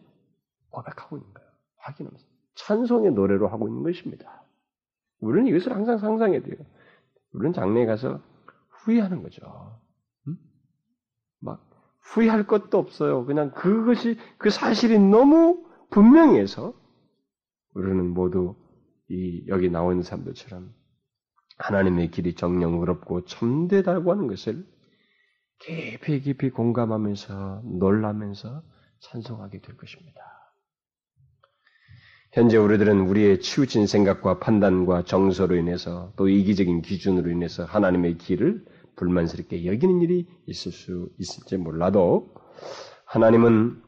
[0.69, 1.49] 고백하고 있는 거예요.
[1.77, 4.43] 확인하면서 찬송의 노래로 하고 있는 것입니다.
[5.19, 6.55] 우리는 이것을 항상 상상해야 돼요.
[7.33, 8.21] 우리는 장래에 가서
[8.69, 9.79] 후회하는 거죠.
[10.27, 10.37] 음?
[11.39, 11.67] 막
[12.01, 13.25] 후회할 것도 없어요.
[13.25, 16.73] 그냥 그것이 그 사실이 너무 분명해서
[17.73, 18.55] 우리는 모두
[19.09, 20.73] 이 여기 나와 있는 사람들처럼
[21.57, 24.65] 하나님의 길이 정령 의롭고 참되다고 하는 것을
[25.59, 28.63] 깊이 깊이 공감하면서 놀라면서
[28.99, 30.21] 찬송하게 될 것입니다.
[32.33, 38.65] 현재 우리들은 우리의 치우친 생각과 판단과 정서로 인해서 또 이기적인 기준으로 인해서 하나님의 길을
[38.95, 42.33] 불만스럽게 여기는 일이 있을 수 있을지 몰라도
[43.05, 43.81] 하나님은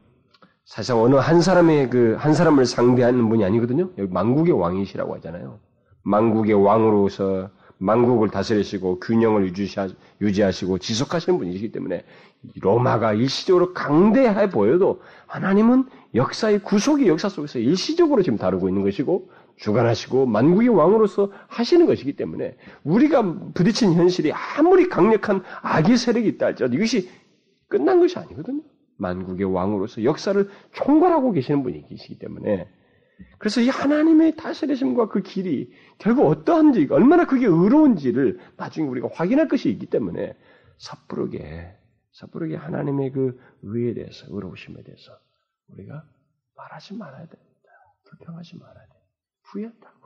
[0.69, 3.89] 사실 어느 한 사람의 그 한 사람을 상대하는 분이 아니거든요.
[3.97, 5.57] 여기 만국의 왕이시라고 하잖아요.
[6.03, 9.51] 만국의 왕으로서 만국을 다스리시고 균형을
[10.21, 12.03] 유지하시고 지속하시는 분이시기 때문에
[12.61, 20.27] 로마가 일시적으로 강대해 보여도 하나님은 역사의 구속의 역사 속에서 일시적으로 지금 다루고 있는 것이고 주관하시고
[20.27, 23.23] 만국의 왕으로서 하시는 것이기 때문에 우리가
[23.55, 27.09] 부딪힌 현실이 아무리 강력한 악의 세력이 있다 할지라도 이것이
[27.67, 28.61] 끝난 것이 아니거든요.
[28.99, 32.69] 만국의 왕으로서 역사를 총괄하고 계시는 분이시기 때문에
[33.37, 39.69] 그래서 이 하나님의 다스리심과 그 길이 결국 어떠한지 얼마나 그게 의로운지를 나중에 우리가 확인할 것이
[39.69, 40.37] 있기 때문에
[40.77, 41.75] 섣부르게
[42.11, 45.17] 섣부르게 하나님의 그 의에 대해서 의로우심에 대해서
[45.67, 46.03] 우리가
[46.55, 47.69] 말하지 말아야 됩니다.
[48.09, 49.01] 불평하지 말아야 돼요.
[49.43, 49.99] 후회한다고.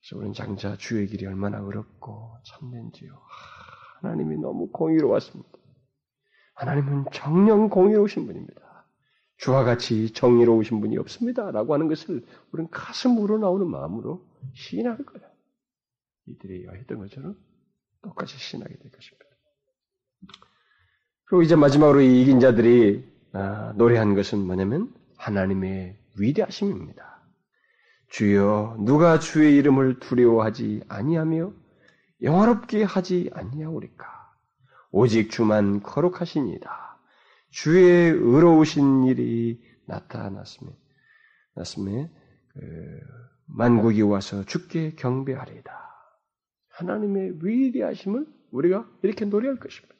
[0.00, 3.12] 그래서 우리는 장자 주의 길이 얼마나 어렵고 참된지요.
[4.00, 5.53] 하나님이 너무 공의로웠습니다.
[6.54, 8.62] 하나님은 정령 공의로우신 분입니다.
[9.36, 11.50] 주와 같이 정의로우신 분이 없습니다.
[11.50, 15.28] 라고 하는 것을 우리는 가슴 우러나오는 마음으로 시인할 거예요.
[16.26, 17.36] 이들이 했던 것처럼
[18.02, 19.24] 똑같이 시인하게 될 것입니다.
[21.26, 27.14] 그리고 이제 마지막으로 이 이긴 자들이 아, 노래한 것은 뭐냐면 하나님의 위대하심입니다.
[28.10, 31.52] 주여 누가 주의 이름을 두려워하지 아니하며
[32.22, 34.13] 영화롭게 하지 아니하오리까
[34.96, 37.00] 오직 주만 거룩하시니다
[37.50, 40.78] 주의 의로우신 일이 났으며
[42.52, 43.00] 그
[43.46, 45.72] 만국이 와서 주께 경배하리이다.
[46.68, 49.96] 하나님의 위대하심을 우리가 이렇게 노래할 것입니다.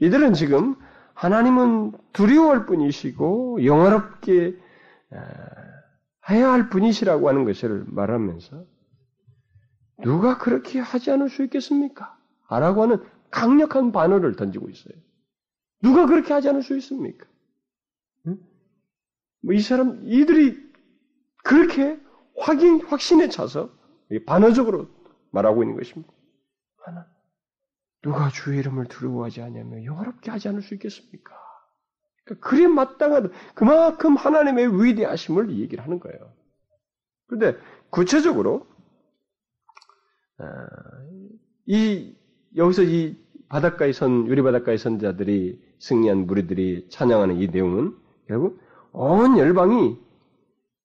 [0.00, 0.74] 이들은 지금
[1.12, 4.58] 하나님은 두려워할 분이시고 영화롭게
[6.30, 8.64] 해야 할 분이시라고 하는 것을 말하면서
[10.02, 12.16] 누가 그렇게 하지 않을 수 있겠습니까?
[12.48, 14.94] 라고 하는 강력한 반어를 던지고 있어요.
[15.82, 17.26] 누가 그렇게 하지 않을 수 있습니까?
[18.26, 18.38] 응?
[19.42, 20.56] 뭐이 사람, 이들이
[21.44, 22.00] 그렇게
[22.36, 23.70] 확인, 확신에 차서
[24.26, 24.88] 반어적으로
[25.30, 26.12] 말하고 있는 것입니다.
[26.84, 27.06] 하나,
[28.02, 31.34] 누가 주의 이름을 두려워하지 않냐며 영화롭게 하지 않을 수 있겠습니까?
[32.24, 36.34] 그러니까 그래 마땅한 그만큼 하나님의 위대하심을 얘기를 하는 거예요.
[37.26, 37.58] 그런데
[37.90, 38.66] 구체적으로
[40.38, 40.44] 아,
[41.66, 42.17] 이
[42.56, 43.16] 여기서 이
[43.48, 47.94] 바닷가에 선 유리 바닷가에 선 자들이 승리한 무리들이 찬양하는 이 내용은
[48.26, 48.60] 결국
[48.92, 49.96] 온 열방이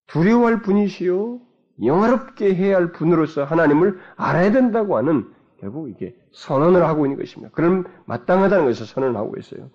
[0.07, 1.41] 두려워할 분이시요
[1.83, 7.51] 영화롭게 해야 할 분으로서 하나님을 알아야 된다고 하는 결국 이게 선언을 하고 있는 것입니다.
[7.53, 9.71] 그럼 마땅하다는 것을 선언을 하고 있어요.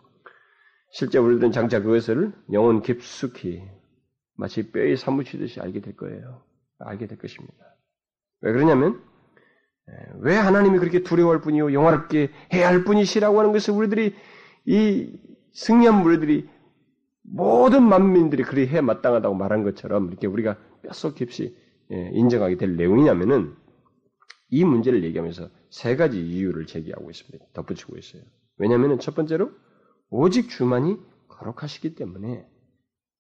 [0.91, 3.63] 실제 우리들은 장차 그것을 영혼 깊숙이
[4.37, 6.43] 마치 뼈에 사무치듯이 알게 될 거예요.
[6.79, 7.55] 알게 될 것입니다.
[8.41, 9.03] 왜 그러냐면
[10.21, 14.15] 왜 하나님이 그렇게 두려워할 뿐이요 영화롭게 해야 할 뿐이시라고 하는 것을 우리들이
[14.67, 15.19] 이
[15.53, 16.49] 승리한 무리들이
[17.23, 21.57] 모든 만민들이 그리 해 마땅하다고 말한 것처럼 이렇게 우리가 뼛속 깊이
[21.91, 23.55] 예, 인정하게 될 내용이냐면은
[24.51, 27.47] 이 문제를 얘기하면서 세 가지 이유를 제기하고 있습니다.
[27.53, 28.23] 덧붙이고 있어요.
[28.57, 29.51] 왜냐하면 첫 번째로
[30.11, 30.97] 오직 주만이
[31.29, 32.47] 거룩하시기 때문에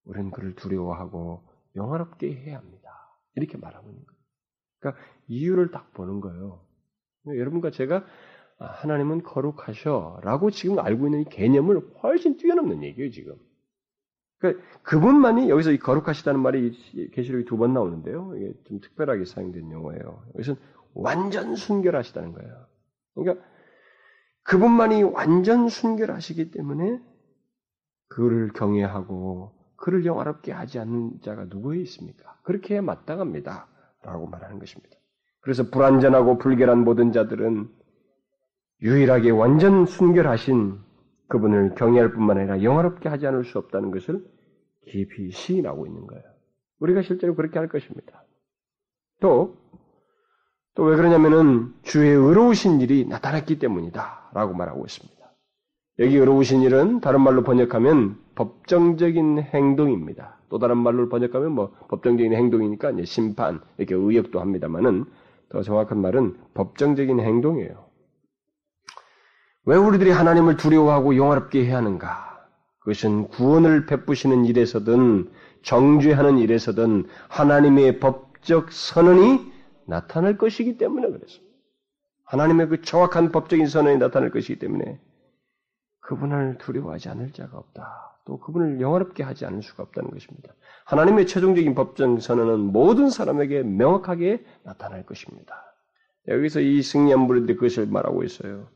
[0.04, 2.88] 우리는 그를 두려워하고 영화롭게 해야 합니다.
[3.36, 4.17] 이렇게 말하고 있는 거예요.
[4.80, 6.60] 그러니까 이유를 딱 보는 거예요.
[7.26, 8.04] 여러분과 제가
[8.58, 13.36] 아, 하나님은 거룩하셔라고 지금 알고 있는 이 개념을 훨씬 뛰어넘는 얘기예요, 지금.
[14.38, 16.72] 그러니까 그분만이 여기서 이 거룩하시다는 말이
[17.12, 18.34] 계시록이 두 번 나오는데요.
[18.36, 20.24] 이게 좀 특별하게 사용된 용어예요.
[20.34, 20.60] 여기서는
[20.94, 22.66] 완전 순결하시다는 거예요.
[23.14, 23.44] 그러니까
[24.44, 27.00] 그분만이 완전 순결하시기 때문에
[28.08, 32.38] 그를 경외하고 그를 영화롭게 하지 않는 자가 누구에 있습니까?
[32.42, 33.68] 그렇게 마땅합니다.
[34.02, 34.96] 라고 말하는 것입니다.
[35.40, 37.68] 그래서 불완전하고 불결한 모든 자들은
[38.82, 40.78] 유일하게 완전 순결하신
[41.28, 44.24] 그분을 경외할 뿐만 아니라 영화롭게 하지 않을 수 없다는 것을
[44.86, 46.22] 깊이 시인하고 있는 거예요.
[46.80, 48.24] 우리가 실제로 그렇게 할 것입니다.
[49.20, 49.56] 또,
[50.74, 54.30] 또 왜 그러냐면은 주의 의로우신 일이 나타났기 때문이다.
[54.32, 55.18] 라고 말하고 있습니다.
[55.98, 60.37] 여기 의로우신 일은 다른 말로 번역하면 법정적인 행동입니다.
[60.48, 65.04] 또 다른 말로 번역하면 뭐 법정적인 행동이니까 이제 심판, 이렇게 의역도 합니다만은
[65.50, 67.88] 더 정확한 말은 법정적인 행동이에요.
[69.64, 72.46] 왜 우리들이 하나님을 두려워하고 영화롭게 해야 하는가?
[72.80, 75.30] 그것은 구원을 베푸시는 일에서든
[75.62, 79.52] 정죄하는 일에서든 하나님의 법적 선언이
[79.86, 81.48] 나타날 것이기 때문에 그렇습니다.
[82.24, 85.00] 하나님의 그 정확한 법적인 선언이 나타날 것이기 때문에
[86.00, 88.07] 그분을 두려워하지 않을 자가 없다.
[88.28, 90.52] 또 그분을 영화롭게 하지 않을 수가 없다는 것입니다.
[90.84, 95.64] 하나님의 최종적인 법정 선언은 모든 사람에게 명확하게 나타날 것입니다.
[96.28, 98.68] 여기서 이 승리한 무리들이 그것을 말하고 있어요.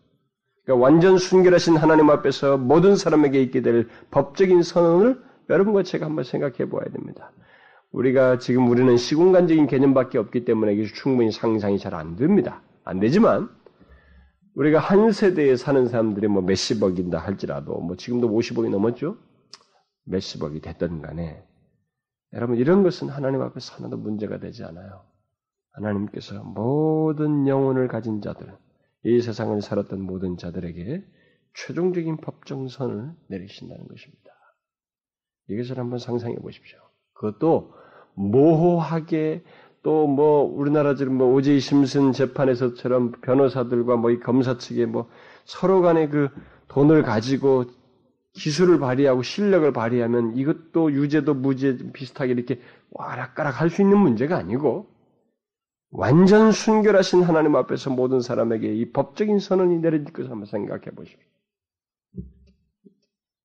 [0.64, 6.70] 그러니까 완전 순결하신 하나님 앞에서 모든 사람에게 있게 될 법적인 선언을 여러분과 제가 한번 생각해
[6.70, 7.30] 보아야 됩니다.
[7.90, 12.62] 우리가 지금 우리는 시공간적인 개념밖에 없기 때문에 이게 충분히 상상이 잘 안 됩니다.
[12.84, 13.50] 안 되지만
[14.54, 19.18] 우리가 한 세대에 사는 사람들이 뭐 몇십억인다 할지라도 뭐 지금도 50억이 넘었죠?
[20.04, 21.42] 몇십억이 됐던 간에
[22.32, 25.04] 여러분 이런 것은 하나님 앞에서 하나도 문제가 되지 않아요.
[25.72, 28.56] 하나님께서 모든 영혼을 가진 자들,
[29.04, 31.04] 이 세상을 살았던 모든 자들에게
[31.54, 34.32] 최종적인 법정선을 내리신다는 것입니다.
[35.48, 36.78] 이것을 한번 상상해 보십시오.
[37.12, 37.74] 그것도
[38.14, 39.44] 모호하게
[39.82, 45.08] 또 뭐 우리나라 지금 뭐 오제이 심슨 재판에서처럼 변호사들과 뭐 이 검사 측에 뭐
[45.44, 46.28] 서로 간에 그
[46.68, 47.64] 돈을 가지고
[48.34, 54.90] 기술을 발휘하고 실력을 발휘하면 이것도 유죄도 무죄 비슷하게 이렇게 와락가락 할 수 있는 문제가 아니고
[55.90, 61.28] 완전 순결하신 하나님 앞에서 모든 사람에게 이 법적인 선언이 내려질 것을 한번 생각해 보십시오.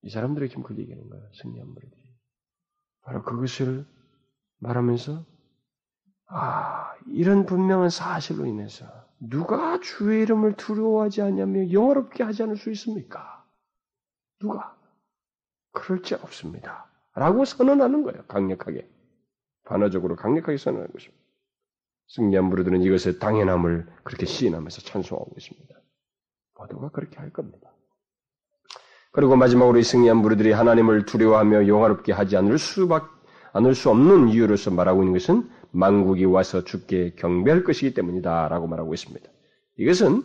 [0.04, 1.26] 이 사람들이 지금 그 얘기하는 거예요.
[1.41, 2.02] 승리한 무리들이.
[3.02, 3.86] 바로 그것을
[4.60, 5.26] 말하면서
[6.30, 8.86] 아, 이런 분명한 사실로 인해서
[9.19, 13.45] 누가 주의 이름을 두려워하지 않냐며 영어롭게 하지 않을 수 있습니까?
[14.39, 14.77] 누가?
[15.78, 16.90] 그럴 지 없습니다.
[17.13, 18.24] 라고 선언하는 거예요.
[18.28, 18.88] 강력하게.
[19.66, 21.24] 반어적으로 강력하게 선언하는 것입니다.
[22.08, 25.76] 승리한 무리들은 이것의 당연함을 그렇게 시인하면서 찬송하고 있습니다.
[26.58, 27.70] 모두가 그렇게 할 겁니다.
[29.12, 33.18] 그리고 마지막으로 이 승리한 무리들이 하나님을 두려워하며 영화롭게 하지 않을 수밖
[33.54, 39.30] 않을 수 없는 이유로서 말하고 있는 것은 망국이 와서 죽게 경배할 것이기 때문이다라고 말하고 있습니다.
[39.78, 40.24] 이것은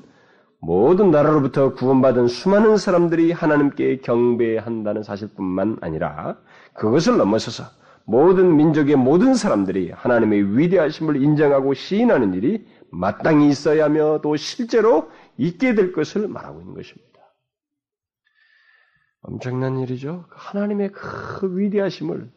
[0.64, 6.38] 모든 나라로부터 구원받은 수많은 사람들이 하나님께 경배한다는 사실뿐만 아니라
[6.75, 7.64] 그것을 넘어서서
[8.05, 15.75] 모든 민족의 모든 사람들이 하나님의 위대하심을 인정하고 시인하는 일이 마땅히 있어야 하며 또 실제로 있게
[15.75, 17.11] 될 것을 말하고 있는 것입니다.
[19.22, 20.27] 엄청난 일이죠.
[20.31, 22.31] 하나님의 그 위대하심을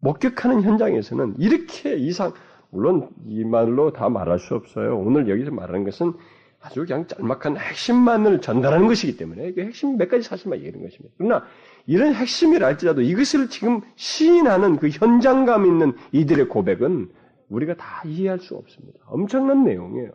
[0.00, 2.32] 목격하는 현장에서는 이렇게 이상,
[2.70, 4.98] 물론 이 말로 다 말할 수 없어요.
[4.98, 6.14] 오늘 여기서 말하는 것은
[6.60, 11.14] 아주 그냥 짤막한 핵심만을 전달하는 것이기 때문에 그 핵심 몇 가지 사실만 얘기하는 것입니다.
[11.16, 11.46] 그러나
[11.86, 17.12] 이런 핵심이라 할지라도 이것을 지금 시인하는 그 현장감 있는 이들의 고백은
[17.48, 18.98] 우리가 다 이해할 수 없습니다.
[19.06, 20.10] 엄청난 내용이에요.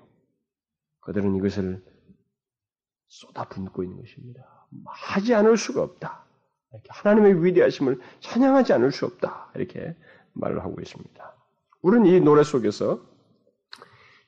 [1.02, 1.82] 그들은 이것을
[3.08, 4.68] 쏟아붓고 있는 것입니다.
[4.86, 6.26] 하지 않을 수가 없다.
[6.90, 9.52] 하나님의 위대하심을 찬양하지 않을 수 없다.
[9.56, 9.96] 이렇게
[10.34, 11.36] 말을 하고 있습니다.
[11.82, 13.02] 우리는 이 노래 속에서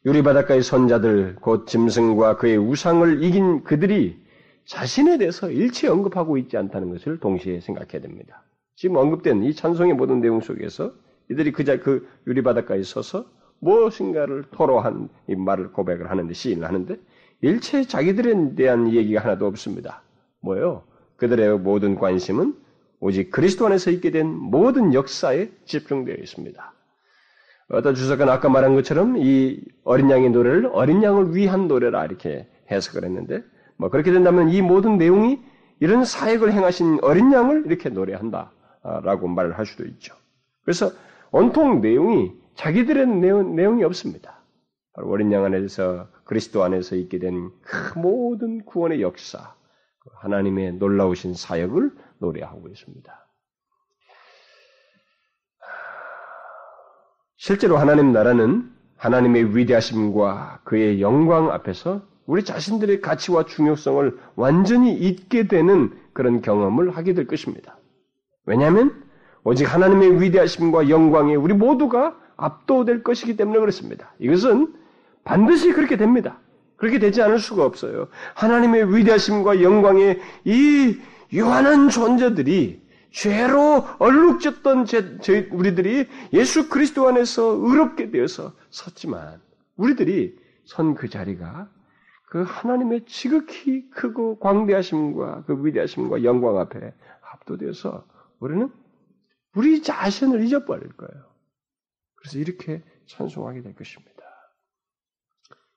[0.06, 4.24] 유리바닷가의 선자들, 곧 짐승과 그의 우상을 이긴 그들이
[4.66, 8.44] 자신에 대해서 일체 언급하고 있지 않다는 것을 동시에 생각해야 됩니다.
[8.76, 10.94] 지금 언급된 이 찬송의 모든 내용 속에서
[11.32, 13.26] 이들이 그자 그 유리바닥까지 서서
[13.60, 16.98] 무엇인가를 토로한 이 말을 고백을 하는데 시인을 하는데
[17.42, 20.04] 일체 자기들에 대한 얘기가 하나도 없습니다.
[20.42, 20.84] 뭐예요?
[21.18, 22.54] 그들의 모든 관심은
[23.00, 26.74] 오직 그리스도 안에서 있게 된 모든 역사에 집중되어 있습니다.
[27.70, 33.04] 어떤 주석은 아까 말한 것처럼 이 어린 양의 노래를 어린 양을 위한 노래라 이렇게 해석을
[33.06, 33.44] 했는데
[33.78, 35.42] 뭐 그렇게 된다면 이 모든 내용이
[35.80, 40.16] 이런 사역을 행하신 어린 양을 이렇게 노래한다라고 말을 할 수도 있죠.
[40.64, 40.92] 그래서
[41.32, 44.42] 온통 내용이 자기들의 내용, 내용이 없습니다.
[44.94, 49.56] 어린 양 안에서 그리스도 안에서 있게 된 그 모든 구원의 역사,
[50.00, 53.25] 그 하나님의 놀라우신 사역을 노래하고 있습니다.
[57.46, 65.92] 실제로 하나님 나라는 하나님의 위대하심과 그의 영광 앞에서 우리 자신들의 가치와 중요성을 완전히 잊게 되는
[66.12, 67.78] 그런 경험을 하게 될 것입니다.
[68.48, 69.04] 왜냐하면
[69.44, 74.16] 오직 하나님의 위대하심과 영광에 우리 모두가 압도될 것이기 때문에 그렇습니다.
[74.18, 74.74] 이것은
[75.24, 76.40] 반드시 그렇게 됩니다.
[76.78, 78.08] 그렇게 되지 않을 수가 없어요.
[78.34, 80.98] 하나님의 위대하심과 영광에 이
[81.32, 82.82] 유한한 존재들이
[83.16, 89.42] 죄로 얼룩졌던 제, 제, 우리들이 예수 그리스도 안에서 의롭게 되어서 섰지만
[89.78, 91.72] 우리들이 선 그 자리가
[92.28, 98.06] 그 하나님의 지극히 크고 광대하심과 그 위대하심과 영광 앞에 압도되어서
[98.40, 98.70] 우리는
[99.56, 101.26] 우리 자신을 잊어버릴 거예요.
[102.16, 104.12] 그래서 이렇게 찬송하게 될 것입니다.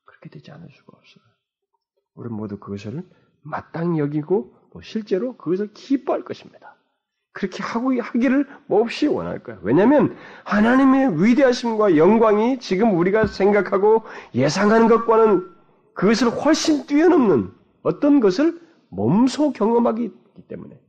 [0.04, 1.24] 그렇게 되지 않을 수가 없어요.
[2.14, 3.08] 우리 모두 그것을
[3.42, 6.77] 마땅히 여기고 또 실제로 그것을 기뻐할 것입니다.
[7.38, 9.60] 그렇게 하고 하기를 몹시 원할 거예요.
[9.62, 14.02] 왜냐하면 하나님의 위대하심과 영광이 지금 우리가 생각하고
[14.34, 15.48] 예상하는 것과는
[15.94, 20.10] 그것을 훨씬 뛰어넘는 어떤 것을 몸소 경험하기
[20.48, 20.80] 때문에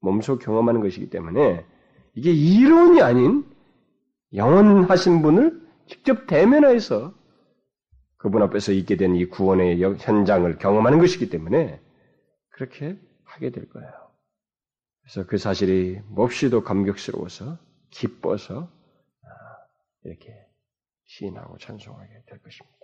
[0.00, 1.64] 몸소 경험하는 것이기 때문에
[2.14, 3.44] 이게 이론이 아닌
[4.32, 7.14] 영원하신 분을 직접 대면하여서
[8.16, 11.80] 그분 앞에서 있게 된 이 구원의 현장을 경험하는 것이기 때문에
[12.50, 14.05] 그렇게 하게 될 거예요.
[15.06, 17.58] 그래서 그 사실이 몹시도 감격스러워서
[17.90, 18.72] 기뻐서
[19.22, 19.28] 아,
[20.02, 20.34] 이렇게
[21.04, 22.76] 시인하고 찬송하게 될 것입니다.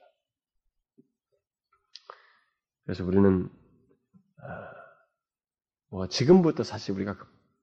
[2.85, 3.51] 그래서 우리는
[4.37, 4.71] 아,
[5.89, 7.19] 뭐 지금부터 사실 우리가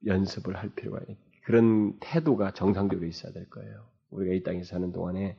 [0.06, 1.00] 연습을 할 필요가
[1.46, 3.90] 그런 태도가 정상적으로 있어야 될 거예요.
[4.10, 5.38] 우리가 이 땅에 사는 동안에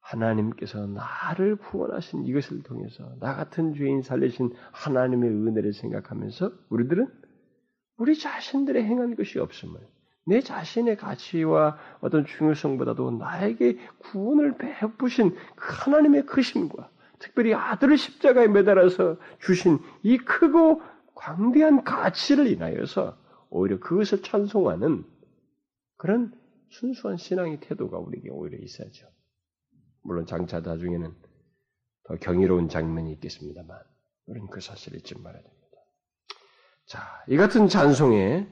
[0.00, 7.21] 하나님께서 나를 구원하신 이것을 통해서 나 같은 죄인 살리신 하나님의 은혜를 생각하면서 우리들은
[8.02, 9.78] 우리 자신들의 행한 것이 없음을
[10.26, 16.90] 내 자신의 가치와 어떤 중요성보다도 나에게 구원을 베푸신 그 하나님의 크심과
[17.20, 20.82] 특별히 아들을 십자가에 매달아서 주신 이 크고
[21.14, 23.16] 광대한 가치를 인하여서
[23.50, 25.04] 오히려 그것을 찬송하는
[25.96, 26.32] 그런
[26.70, 29.06] 순수한 신앙의 태도가 우리에게 오히려 있어야죠.
[30.02, 31.14] 물론 장차 나중에는
[32.02, 33.78] 더 경이로운 장면이 있겠습니다만
[34.26, 35.61] 우리는 그 사실을 잊지 말아야 됩니다.
[36.92, 38.46] 자, 이 같은 찬송에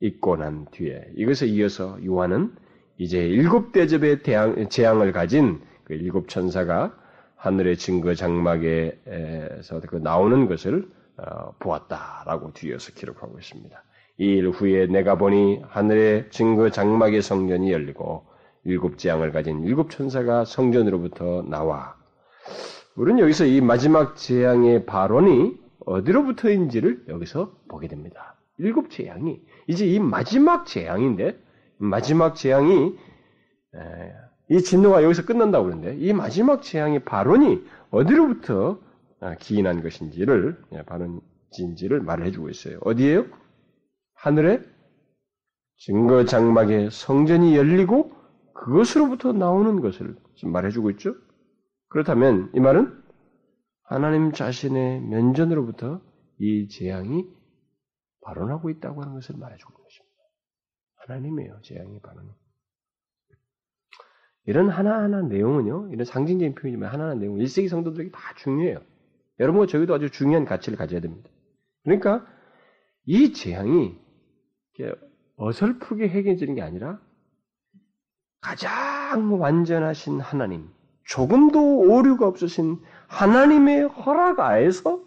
[0.00, 2.54] 있고 난 뒤에 이것에 이어서 요한은
[2.98, 4.18] 이제 일곱 대접의
[4.68, 6.94] 재앙을 가진 그 일곱 천사가
[7.36, 10.86] 하늘의 증거 장막에서 그 나오는 것을
[11.16, 13.84] 어, 보았다라고 뒤에서 기록하고 있습니다.
[14.18, 18.26] 이 일 후에 내가 보니 하늘의 증거 장막의 성전이 열리고
[18.64, 21.96] 일곱 재앙을 가진 일곱 천사가 성전으로부터 나와
[22.96, 28.36] 우리는 여기서 이 마지막 재앙의 발언이 어디로부터인지를 여기서 보게 됩니다.
[28.58, 31.38] 일곱 재앙이 이제 이 마지막 재앙인데
[31.78, 32.96] 마지막 재앙이
[34.50, 38.78] 이 진노가 여기서 끝난다고 그러는데 이 마지막 재앙의 발언이 어디로부터
[39.20, 42.78] 아, 기인한 것인지를 예, 발언인지를 말을 해주고 있어요.
[42.82, 43.26] 어디에요?
[44.14, 44.62] 하늘에
[45.76, 48.12] 증거 장막에 성전이 열리고
[48.54, 51.14] 그것으로부터 나오는 것을 지금 말해주고 있죠.
[51.88, 52.99] 그렇다면 이 말은
[53.90, 56.00] 하나님 자신의 면전으로부터
[56.38, 57.28] 이 재앙이
[58.20, 60.16] 발언하고 있다고 하는 것을 말해주고 있는 것입니다.
[60.94, 62.32] 하나님이에요, 재앙이 발언.
[64.44, 68.80] 이런 하나하나 내용은요, 이런 상징적인 표현이지만 하나하나 내용은 1세기 성도들에게 다 중요해요.
[69.40, 71.28] 여러분과 저희도 아주 중요한 가치를 가져야 됩니다.
[71.82, 72.24] 그러니까
[73.06, 73.98] 이 재앙이
[75.34, 77.00] 어설프게 해결되는 게 아니라
[78.40, 80.70] 가장 완전하신 하나님,
[81.06, 82.80] 조금도 오류가 없으신
[83.10, 85.04] 하나님의 허락 아에서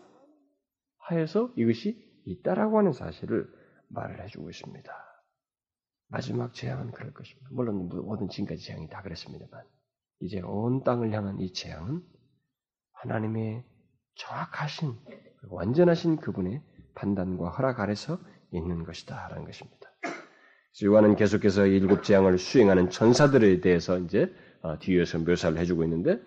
[0.97, 3.49] 하여서 이것이 있다라고 하는 사실을
[3.87, 4.93] 말을 해주고 있습니다.
[6.09, 7.49] 마지막 재앙은 그럴 것입니다.
[7.51, 9.63] 물론 모든 지금까지 재앙이 다 그랬습니다만
[10.19, 12.03] 이제 온 땅을 향한 이 재앙은
[12.91, 13.63] 하나님의
[14.15, 14.95] 정확하신
[15.49, 16.61] 완전하신 그분의
[16.95, 18.19] 판단과 허락 아래서
[18.51, 19.89] 있는 것이다라는 것입니다.
[20.83, 26.21] 요한은 계속해서 일곱 재앙을 수행하는 천사들에 대해서 이제 어, 뒤에서 묘사를 해주고 있는데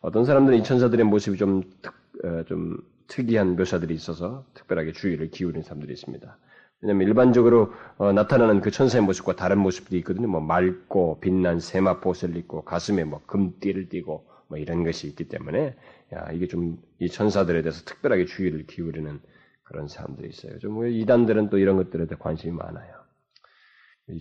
[0.00, 1.94] 어떤 사람들은 이 천사들의 모습이 좀, 특,
[2.24, 2.78] 어, 좀
[3.08, 6.38] 특이한 묘사들이 있어서 특별하게 주의를 기울이는 사람들이 있습니다.
[6.80, 10.28] 왜냐하면 일반적으로 어, 나타나는 그 천사의 모습과 다른 모습들이 있거든요.
[10.28, 15.74] 뭐 맑고 빛난 세마포옷을 입고 가슴에 뭐 금띠를 띠고 뭐 이런 것이 있기 때문에
[16.14, 19.20] 야, 이게 좀 이 천사들에 대해서 특별하게 주의를 기울이는
[19.62, 20.58] 그런 사람들이 있어요.
[20.58, 22.98] 좀 이단들은 또 이런 것들에 대해 관심이 많아요.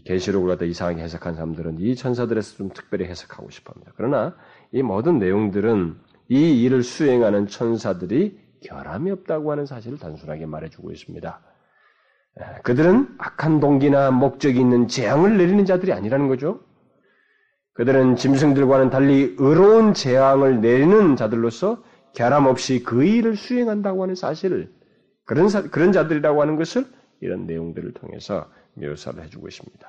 [0.03, 3.93] 계시록을 갖다 이상하게 해석한 사람들은 이 천사들에서 좀 특별히 해석하고 싶어 합니다.
[3.95, 4.35] 그러나
[4.71, 5.95] 이 모든 내용들은
[6.29, 11.39] 이 일을 수행하는 천사들이 결함이 없다고 하는 사실을 단순하게 말해주고 있습니다.
[12.63, 16.59] 그들은 악한 동기나 목적이 있는 재앙을 내리는 자들이 아니라는 거죠.
[17.73, 24.73] 그들은 짐승들과는 달리 의로운 재앙을 내리는 자들로서 결함 없이 그 일을 수행한다고 하는 사실을
[25.25, 26.85] 그런 사, 그런 자들이라고 하는 것을
[27.21, 29.87] 이런 내용들을 통해서 묘사를 해주고 있습니다.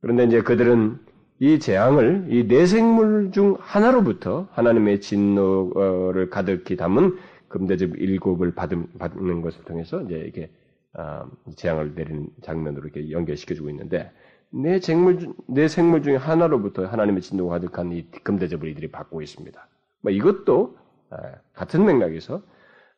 [0.00, 0.98] 그런데 이제 그들은
[1.42, 7.16] 이 재앙을 이 내생물 중 하나로부터 하나님의 진노를 가득히 담은
[7.48, 10.52] 금대접 일곱을 받는 것을 통해서 이제 이게
[10.92, 11.26] 아,
[11.56, 14.12] 재앙을 내리는 장면으로 이렇게 연결시켜 주고 있는데
[14.50, 19.68] 내 생물 내 생물 중에 하나로부터 하나님의 진노가 가득한 이 금대접을 이들이 받고 있습니다.
[20.02, 20.76] 뭐 이것도
[21.08, 21.16] 아,
[21.54, 22.42] 같은 맥락에서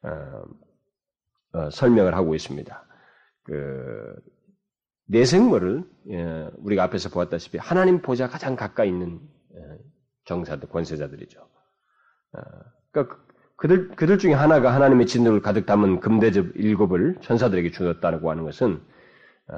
[0.03, 0.43] 어,
[1.53, 2.85] 어, 설명을 하고 있습니다.
[3.45, 4.17] 그
[5.13, 9.21] 내생물을 예, 우리가 앞에서 보았다시피 하나님 보좌 가장 가까이 있는
[9.55, 9.61] 예,
[10.25, 11.41] 정사들 권세자들이죠.
[11.41, 12.41] 어,
[12.91, 13.19] 그러니까
[13.57, 18.83] 그들 그들 중에 하나가 하나님의 진노를 가득 담은 금대접 일곱을 천사들에게 주었다고 하는 것은
[19.49, 19.57] 어,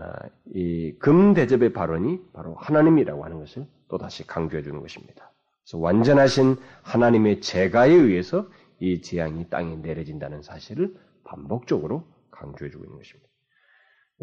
[0.53, 5.33] 이 금대접의 발언이 바로 하나님이라고 하는 것을 또 다시 강조해 주는 것입니다.
[5.63, 8.49] 그래서 완전하신 하나님의 제가에 의해서
[8.81, 13.34] 이 재앙이 땅에 내려진다는 사실을 반복적으로 강조해 주고 있는 것입니다.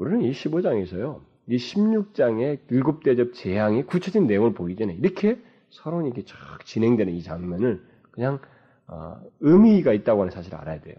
[0.01, 5.39] 우리는 이 15장에서요, 이 16장의 일곱 대접 재앙이 구체적인 내용을 보기 전에 이렇게
[5.69, 8.39] 서로 이렇게 쫙 진행되는 이 장면을 그냥
[8.87, 10.95] 어, 의미가 있다고 하는 사실을 알아야 돼요.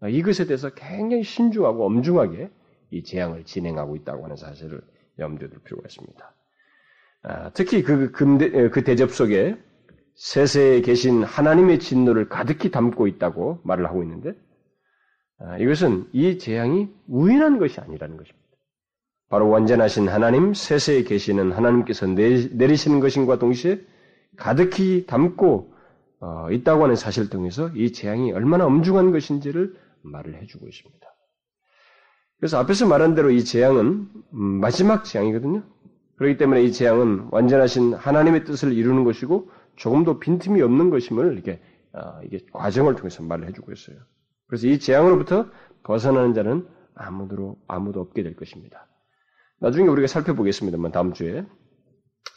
[0.00, 2.50] 어, 이것에 대해서 굉장히 신중하고 엄중하게
[2.90, 4.80] 이 재앙을 진행하고 있다고 하는 사실을
[5.20, 6.34] 염두에 둘 필요가 있습니다.
[7.22, 9.56] 아, 특히 그, 금대, 그 대접 속에
[10.16, 14.32] 세세에 계신 하나님의 진노를 가득히 담고 있다고 말을 하고 있는데 아,
[15.60, 18.42] 이것은 이 재앙이 우연한 것이 아니라는 것입니다.
[19.28, 23.80] 바로 완전하신 하나님, 세세에 계시는 하나님께서 내리시는 것인과 동시에
[24.36, 25.72] 가득히 담고
[26.20, 31.08] 어, 있다고 하는 사실을 통해서 이 재앙이 얼마나 엄중한 것인지를 말을 해주고 있습니다.
[32.38, 35.62] 그래서 앞에서 말한 대로 이 재앙은 음, 마지막 재앙이거든요.
[36.16, 41.60] 그렇기 때문에 이 재앙은 완전하신 하나님의 뜻을 이루는 것이고 조금도 빈틈이 없는 것임을 이렇게
[41.92, 43.96] 어, 이게 과정을 통해서 말을 해주고 있어요.
[44.46, 45.46] 그래서 이 재앙으로부터
[45.84, 48.86] 벗어나는 자는 아무도 아무도 없게 될 것입니다.
[49.60, 51.44] 나중에 우리가 살펴보겠습니다만 다음 주에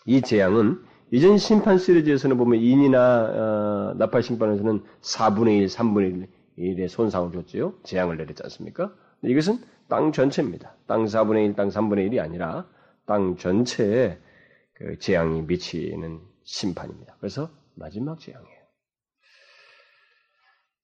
[0.06, 0.80] 이 재앙은
[1.12, 6.28] 이전 심판 시리즈에서는 보면 인이나 어, 나팔 심판에서는 4분의 1, 3분의
[6.58, 7.74] 1 의 손상을 줬지요.
[7.84, 8.94] 재앙을 내렸지 않습니까?
[9.24, 10.76] 이것은 땅 전체입니다.
[10.88, 12.68] 땅 4분의 1, 땅 3분의 1이 아니라
[13.06, 14.18] 땅 전체에
[14.74, 17.18] 그 재앙이 미치는 심판입니다.
[17.20, 18.55] 그래서 마지막 재앙이에요.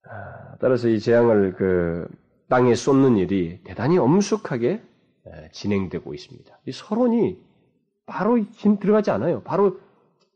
[0.10, 2.08] 아, 따라서 이 재앙을 그
[2.50, 4.82] 땅에 쏟는 일이 대단히 엄숙하게
[5.52, 6.60] 진행되고 있습니다.
[6.66, 7.42] 이 서론이
[8.06, 9.42] 바로 지금 들어가지 않아요.
[9.44, 9.80] 바로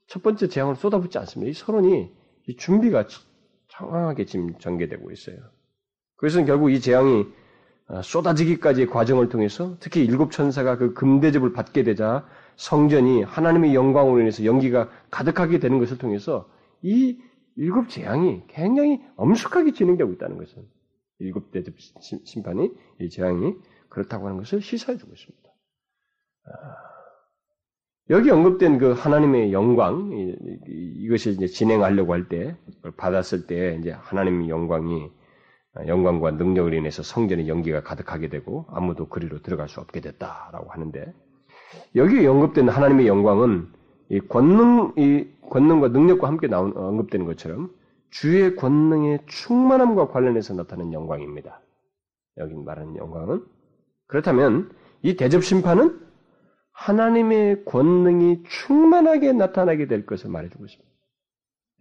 [0.07, 1.49] 첫 번째 재앙을 쏟아붓지 않습니다.
[1.49, 2.11] 이 서론이
[2.47, 3.05] 이 준비가
[3.67, 5.37] 정확하게 지금 전개되고 있어요.
[6.15, 7.25] 그래서 결국 이 재앙이
[7.87, 14.43] 아, 쏟아지기까지의 과정을 통해서 특히 일곱 천사가 그 금대접을 받게 되자 성전이 하나님의 영광으로 인해서
[14.43, 16.49] 연기가 가득하게 되는 것을 통해서
[16.81, 17.19] 이
[17.55, 20.63] 일곱 재앙이 굉장히 엄숙하게 진행되고 있다는 것은
[21.19, 23.55] 일곱 대접 심판이 이 재앙이
[23.89, 25.49] 그렇다고 하는 것을 시사해 주고 있습니다.
[26.47, 26.51] 아,
[28.09, 30.11] 여기 언급된 그 하나님의 영광
[30.67, 32.55] 이것이 이제 진행하려고 할 때
[32.97, 35.09] 받았을 때 이제 하나님의 영광이
[35.87, 41.13] 영광과 능력을 인해서 성전의 연기가 가득하게 되고 아무도 그리로 들어갈 수 없게 됐다라고 하는데
[41.95, 43.73] 여기 언급된 하나님의 영광은
[44.09, 47.71] 이 권능, 이 권능과 능력과 함께 나온, 언급되는 것처럼
[48.09, 51.61] 주의 권능의 충만함과 관련해서 나타나는 영광입니다.
[52.37, 53.43] 여기 말하는 영광은
[54.07, 55.99] 그렇다면 이 대접 심판은
[56.71, 60.91] 하나님의 권능이 충만하게 나타나게 될 것을 말해주고 있습니다.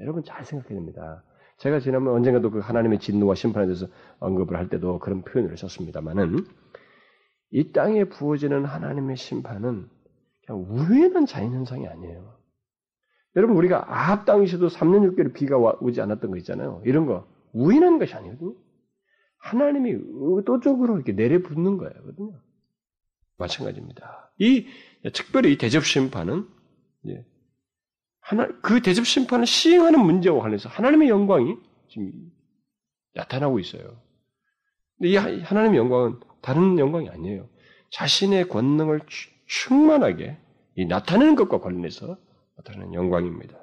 [0.00, 1.22] 여러분 잘 생각해야 됩니다.
[1.58, 3.86] 제가 지난번 언젠가도 그 하나님의 진노와 심판에 대해서
[4.18, 6.46] 언급을 할 때도 그런 표현을 썼습니다만은
[7.50, 9.88] 이 땅에 부어지는 하나님의 심판은
[10.46, 12.38] 그냥 우연한 자연현상이 아니에요.
[13.36, 16.82] 여러분, 우리가 아합 당시에도 3년 6개월 비가 오지 않았던 거 있잖아요.
[16.84, 18.54] 이런 거 우연한 것이 아니거든요.
[19.38, 21.94] 하나님이 의도적으로 이렇게 내려붙는 거예요.
[23.36, 24.32] 마찬가지입니다.
[24.38, 24.66] 이
[25.12, 26.46] 특별히 대접 심판은
[28.20, 31.56] 하나 그 대접 심판을 시행하는 문제와 관련해서 하나님의 영광이
[31.88, 32.12] 지금
[33.14, 34.00] 나타나고 있어요.
[34.96, 37.48] 근데 이 하나님의 영광은 다른 영광이 아니에요.
[37.90, 39.00] 자신의 권능을
[39.46, 40.38] 충만하게
[40.88, 42.16] 나타내는 것과 관련해서
[42.56, 43.58] 나타나는 영광입니다.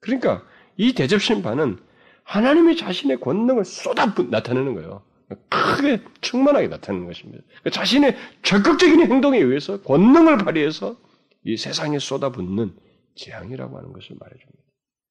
[0.00, 0.44] 그러니까
[0.76, 1.78] 이 대접 심판은
[2.24, 5.02] 하나님이 자신의 권능을 쏟아 나타내는 거예요.
[5.48, 7.42] 크게 충만하게 나타내는 것입니다.
[7.46, 10.96] 그러니까 자신의 적극적인 행동에 의해서 권능을 발휘해서
[11.44, 12.76] 이 세상에 쏟아붓는
[13.16, 14.62] 재앙이라고 하는 것을 말해줍니다.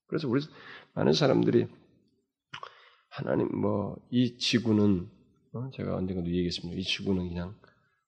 [0.07, 0.41] 그래서 우리
[0.93, 1.67] 많은 사람들이
[3.09, 5.09] 하나님 뭐 이 지구는
[5.53, 5.69] 어?
[5.73, 6.77] 제가 언젠가도 얘기했습니다.
[6.79, 7.55] 이 지구는 그냥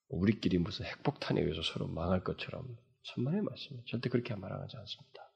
[0.09, 3.85] 우리끼리 무슨 핵폭탄에 의해서 서로 망할 것처럼 천만의 말씀입니다.
[3.89, 5.31] 절대 그렇게 말하지 않습니다.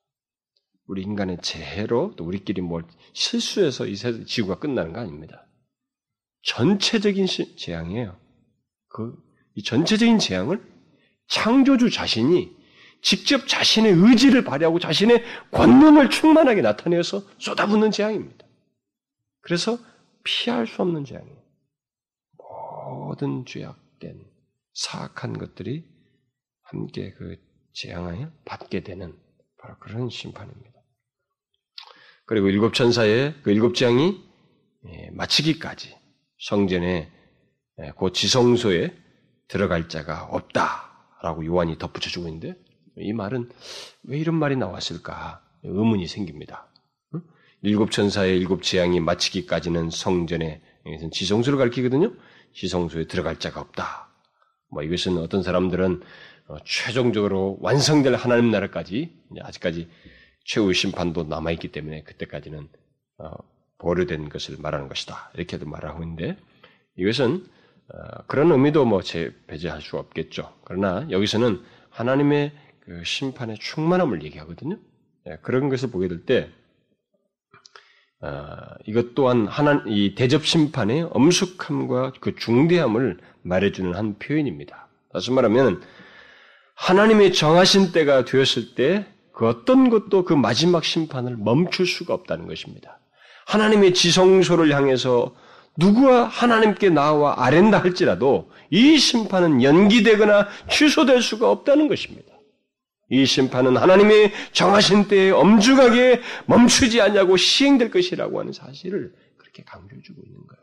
[0.87, 5.47] 우리 인간의 재해로 또 우리끼리 뭘 실수해서 이 지구가 끝나는 거 아닙니다.
[6.43, 8.17] 전체적인 재앙이에요.
[8.87, 9.15] 그,
[9.55, 10.61] 이 전체적인 재앙을
[11.27, 12.55] 창조주 자신이
[13.01, 18.45] 직접 자신의 의지를 발휘하고 자신의 권능을 충만하게 나타내서 쏟아붓는 재앙입니다.
[19.41, 19.77] 그래서
[20.23, 21.41] 피할 수 없는 재앙이에요.
[22.89, 24.30] 모든 죄악된
[24.73, 25.85] 사악한 것들이
[26.63, 27.37] 함께 그
[27.73, 29.17] 재앙을 받게 되는
[29.57, 30.71] 바로 그런 심판입니다.
[32.25, 34.23] 그리고 일곱 천사의 그 일곱 재앙이
[34.87, 35.95] 예, 마치기까지
[36.39, 37.11] 성전에
[37.79, 38.95] 예, 그 지성소에
[39.47, 42.55] 들어갈 자가 없다라고 요한이 덧붙여주고 있는데
[42.97, 43.49] 이 말은
[44.03, 46.67] 왜 이런 말이 나왔을까 의문이 생깁니다.
[47.63, 50.61] 일곱 천사의 일곱 재앙이 마치기까지는 성전에
[51.11, 52.13] 지성소를 가리키거든요.
[52.55, 54.10] 지성소에 들어갈 자가 없다.
[54.71, 56.01] 뭐 이것은 어떤 사람들은
[56.47, 59.89] 어, 최종적으로 완성될 하나님 나라까지 아직까지
[60.45, 62.67] 최후의 심판도 남아 있기 때문에 그때까지는
[63.19, 63.31] 어,
[63.77, 65.31] 보류된 것을 말하는 것이다.
[65.35, 66.37] 이렇게도 말하고 있는데
[66.97, 67.45] 이것은
[67.93, 69.01] 어, 그런 의미도 뭐
[69.47, 70.53] 배제할 수 없겠죠.
[70.63, 74.77] 그러나 여기서는 하나님의 그 심판의 충만함을 얘기하거든요.
[75.27, 76.60] 예, 그런 것을 보게 될 때, 어,
[78.85, 84.87] 이것 또한 하나, 이 대접 심판의 엄숙함과 그 중대함을 말해주는 한 표현입니다.
[85.11, 85.81] 다시 말하면,
[86.75, 92.99] 하나님의 정하신 때가 되었을 때, 그 어떤 것도 그 마지막 심판을 멈출 수가 없다는 것입니다.
[93.47, 95.33] 하나님의 지성소를 향해서
[95.77, 102.30] 누구와 하나님께 나와 아랜다 할지라도 이 심판은 연기되거나 취소될 수가 없다는 것입니다.
[103.11, 110.39] 이 심판은 하나님의 정하신 때에 엄중하게 멈추지 않냐고 시행될 것이라고 하는 사실을 그렇게 강조해주고 있는
[110.47, 110.61] 거예요.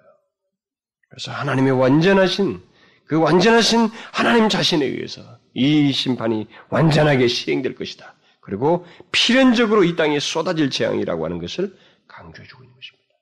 [1.10, 2.62] 그래서 하나님의 완전하신
[3.04, 8.14] 그 완전하신 하나님 자신에 의해서 이 심판이 완전하게 시행될 것이다.
[8.40, 11.76] 그리고 필연적으로 이 땅에 쏟아질 재앙이라고 하는 것을
[12.06, 13.14] 강조해주고 있는 것입니다.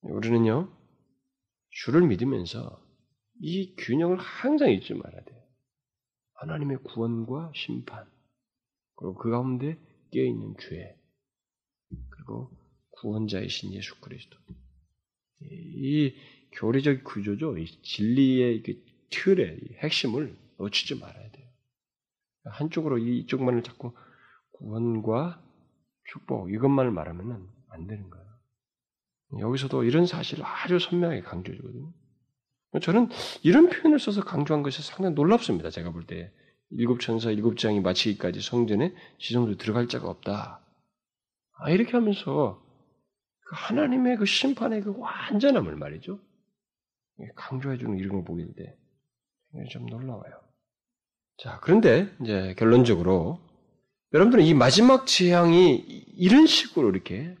[0.00, 0.72] 우리는요,
[1.70, 2.80] 주를 믿으면서
[3.42, 5.29] 이 균형을 항상 잊지 말아야 돼요.
[6.40, 8.06] 하나님의 구원과 심판,
[8.96, 9.78] 그리고 그 가운데
[10.10, 10.98] 깨어있는 죄,
[12.10, 12.50] 그리고
[12.92, 14.38] 구원자이신 예수 그리스도.
[15.42, 16.14] 이
[16.52, 17.58] 교리적 구조죠.
[17.58, 21.46] 이 진리의 그 틀의 핵심을 놓치지 말아야 돼요.
[22.44, 23.94] 한쪽으로 이쪽만을 자꾸
[24.52, 25.42] 구원과
[26.10, 28.26] 축복 이것만을 말하면 안 되는 거예요.
[29.40, 31.92] 여기서도 이런 사실을 아주 선명하게 강조해주거든요.
[32.78, 33.08] 저는
[33.42, 35.70] 이런 표현을 써서 강조한 것이 상당히 놀랍습니다.
[35.70, 36.32] 제가 볼 때.
[36.70, 40.60] 일곱 천사 일곱 장이 마치기까지 성전에 지성으로 들어갈 자가 없다.
[41.58, 42.62] 아, 이렇게 하면서
[43.44, 46.20] 그 하나님의 그 심판의 그 완전함을 말이죠.
[47.34, 48.46] 강조해주는 이런 걸 보게
[49.52, 50.32] 될때좀 놀라워요.
[51.38, 53.40] 자, 그런데 이제 결론적으로
[54.12, 55.74] 여러분들은 이 마지막 재앙이
[56.16, 57.36] 이런 식으로 이렇게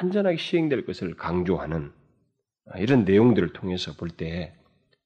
[0.00, 1.92] 완전하게 시행될 것을 강조하는
[2.78, 4.56] 이런 내용들을 통해서 볼 때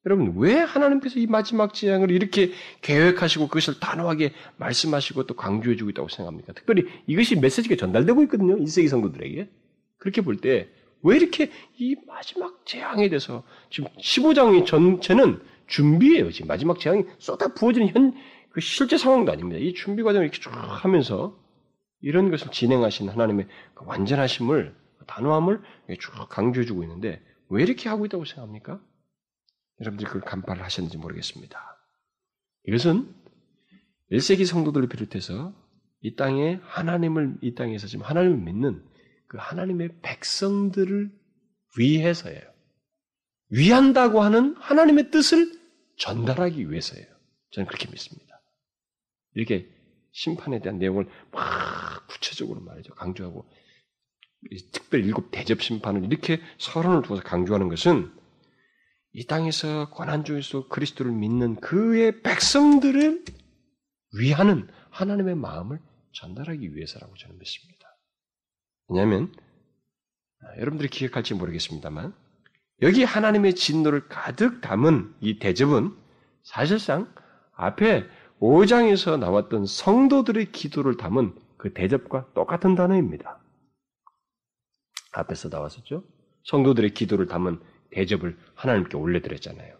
[0.08, 6.54] 여러분, 왜 하나님께서 이 마지막 재앙을 이렇게 계획하시고 그것을 단호하게 말씀하시고 또 강조해주고 있다고 생각합니까?
[6.54, 8.56] 특별히 이것이 메시지가 전달되고 있거든요.
[8.56, 9.50] 1세기 성도들에게.
[9.98, 10.70] 그렇게 볼 때,
[11.02, 16.32] 왜 이렇게 이 마지막 재앙에 대해서 지금 15장의 전체는 준비예요.
[16.32, 18.14] 지금 마지막 재앙이 쏟아 부어지는 현,
[18.48, 19.58] 그 실제 상황도 아닙니다.
[19.60, 21.38] 이 준비 과정을 이렇게 쭉 하면서
[22.00, 24.74] 이런 것을 진행하신 하나님의 그 완전하심을,
[25.06, 25.60] 단호함을
[26.00, 28.80] 쭉 강조해주고 있는데, 왜 이렇게 하고 있다고 생각합니까?
[29.80, 31.78] 여러분들이 그걸 간파를 하셨는지 모르겠습니다.
[32.64, 33.14] 이것은
[34.12, 35.54] 1세기 성도들을 비롯해서
[36.00, 38.84] 이 땅에 하나님을, 이 땅에서 지금 하나님을 믿는
[39.26, 41.10] 그 하나님의 백성들을
[41.78, 42.42] 위해서예요.
[43.50, 45.52] 위한다고 하는 하나님의 뜻을
[45.98, 47.06] 전달하기 위해서예요.
[47.50, 48.40] 저는 그렇게 믿습니다.
[49.34, 49.68] 이렇게
[50.12, 52.94] 심판에 대한 내용을 막 구체적으로 말이죠.
[52.94, 53.48] 강조하고,
[54.72, 58.12] 특별히 일곱 대접 심판을 이렇게 서론을 두어서 강조하는 것은
[59.12, 63.24] 이 땅에서 고난 중에서 그리스도를 믿는 그의 백성들을
[64.18, 65.80] 위하는 하나님의 마음을
[66.12, 67.96] 전달하기 위해서라고 저는 믿습니다.
[68.88, 69.32] 왜냐하면
[70.40, 72.14] 아, 여러분들이 기억할지 모르겠습니다만
[72.82, 75.96] 여기 하나님의 진노를 가득 담은 이 대접은
[76.44, 77.12] 사실상
[77.54, 78.06] 앞에
[78.40, 83.40] 5장에서 나왔던 성도들의 기도를 담은 그 대접과 똑같은 단어입니다.
[85.12, 86.04] 앞에서 나왔었죠?
[86.44, 87.60] 성도들의 기도를 담은
[87.90, 89.76] 대접을 하나님께 올려드렸잖아요.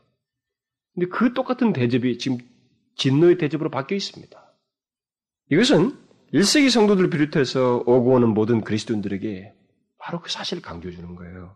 [0.94, 2.38] 근데 그 똑같은 대접이 지금
[2.96, 4.36] 진노의 대접으로 바뀌어 있습니다.
[5.50, 5.96] 이것은
[6.34, 9.54] 1세기 성도들을 비롯해서 오고 오는 모든 그리스도인들에게
[9.98, 11.54] 바로 그 사실을 강조해 주는 거예요.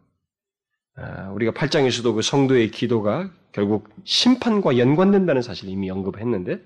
[0.97, 6.63] 아, 우리가 8장에서도 그 성도의 기도가 결국 심판과 연관된다는 사실을 이미 언급했는데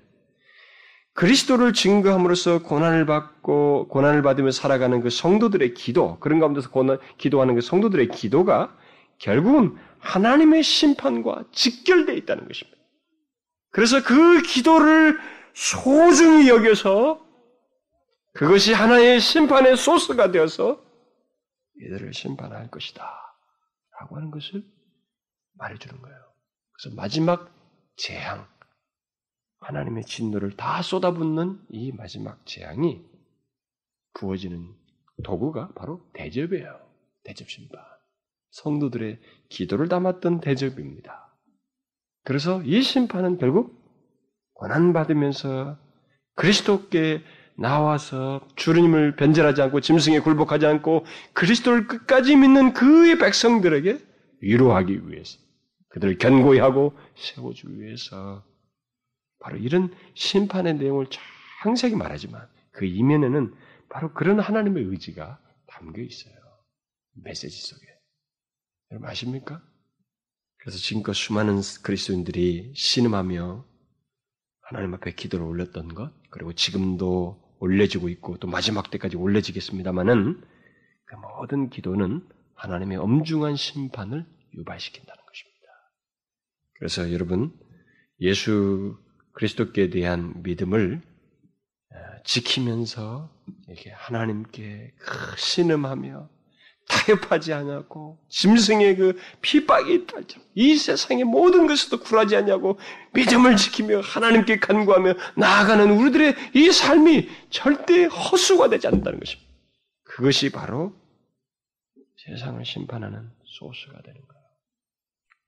[1.15, 7.61] 그리스도를 증거함으로써 고난을 받고 고난을 받으며 살아가는 그 성도들의 기도 그런 가운데서 고난, 기도하는 그
[7.63, 8.77] 성도들의 기도가
[9.19, 12.79] 결국은 하나님의 심판과 직결되어 있다는 것입니다.
[13.71, 15.19] 그래서 그 기도를
[15.55, 17.25] 소중히 여겨서
[18.35, 20.85] 그것이 하나의 심판의 소스가 되어서
[21.81, 23.05] 이들을 심판할 것이다.
[24.01, 24.63] 라고 하는 것을
[25.55, 26.19] 말해주는 거예요.
[26.73, 27.51] 그래서 마지막
[27.97, 28.47] 재앙,
[29.61, 33.03] 하나님의 진노를 다 쏟아붓는 이 마지막 재앙이
[34.15, 34.75] 부어지는
[35.25, 36.79] 도구가 바로 대접이에요.
[37.25, 37.96] 대접 심판.
[38.57, 41.35] 성도들의 기도를 담았던 대접입니다.
[42.25, 43.77] 그래서 이 심판은 결국
[44.55, 45.79] 고난받으면서
[46.35, 47.23] 그리스도께
[47.59, 53.99] 나와서 주님을 변절하지 않고 짐승에 굴복하지 않고 그리스도를 끝까지 믿는 그의 백성들에게
[54.41, 55.39] 위로하기 위해서
[55.89, 58.45] 그들을 견고히 하고 세워주기 위해서
[59.39, 61.07] 바로 이런 심판의 내용을
[61.63, 63.55] 창세히 말하지만 그 이면에는
[63.89, 66.35] 바로 그런 하나님의 의지가 담겨 있어요.
[67.23, 67.96] 메시지 속에.
[68.91, 69.63] 여러분 아십니까?
[70.59, 73.65] 그래서 지금껏 수많은 그리스도인들이 신음하며
[74.63, 80.43] 하나님 앞에 기도를 올렸던 것, 그리고 지금도 올려지고 있고 또 마지막 때까지 올려지겠습니다만은
[81.05, 85.69] 그 모든 기도는 하나님의 엄중한 심판을 유발시킨다는 것입니다.
[86.75, 87.57] 그래서 여러분
[88.21, 88.99] 예수
[89.33, 91.03] 그리스도께 대한 믿음을
[91.93, 93.31] 어, 지키면서
[93.69, 94.95] 이렇게 하나님께
[95.37, 96.36] 신음하며
[96.89, 100.41] 타협하지 않았고 짐승의 그 핍박이 달죠.
[100.55, 102.79] 이 세상의 모든 것에도 굴하지 않냐고
[103.13, 109.51] 믿음을 지키며 하나님께 간구하며 나아가는 우리들의 이 삶이 절대 허수가 되지 않는다는 것입니다.
[110.05, 110.95] 그것이 바로
[112.17, 114.45] 세상을 심판하는 소스가 되는 거예요.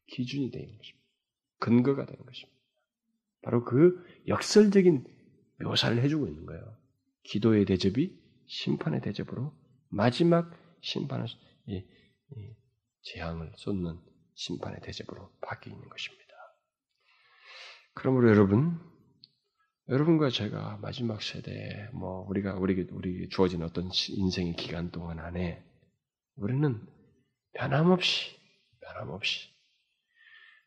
[0.09, 1.07] 기준이 되는 것입니다.
[1.61, 2.59] 근거가 되는 것입니다.
[3.43, 5.05] 바로 그 역설적인
[5.61, 6.63] 묘사를 해주고 있는 거예요.
[7.25, 8.11] 기도의 대접이
[8.47, 9.53] 심판의 대접으로
[9.89, 11.27] 마지막 심판을
[11.67, 11.85] 이,
[12.37, 12.55] 이
[13.03, 13.99] 재앙을 쏟는
[14.35, 16.25] 심판의 대접으로 바뀌어 있는 것입니다.
[17.95, 18.79] 그러므로 여러분,
[19.89, 25.65] 여러분과 제가 마지막 세대에 뭐 우리가 우리 우리 주어진 어떤 인생의 기간 동안 안에
[26.37, 26.87] 우리는
[27.55, 28.37] 변함없이
[28.81, 29.49] 변함없이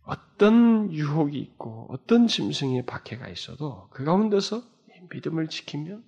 [0.03, 4.63] 어떤 유혹이 있고 어떤 짐승의 박해가 있어도 그 가운데서
[5.09, 6.03] 믿음을 지키면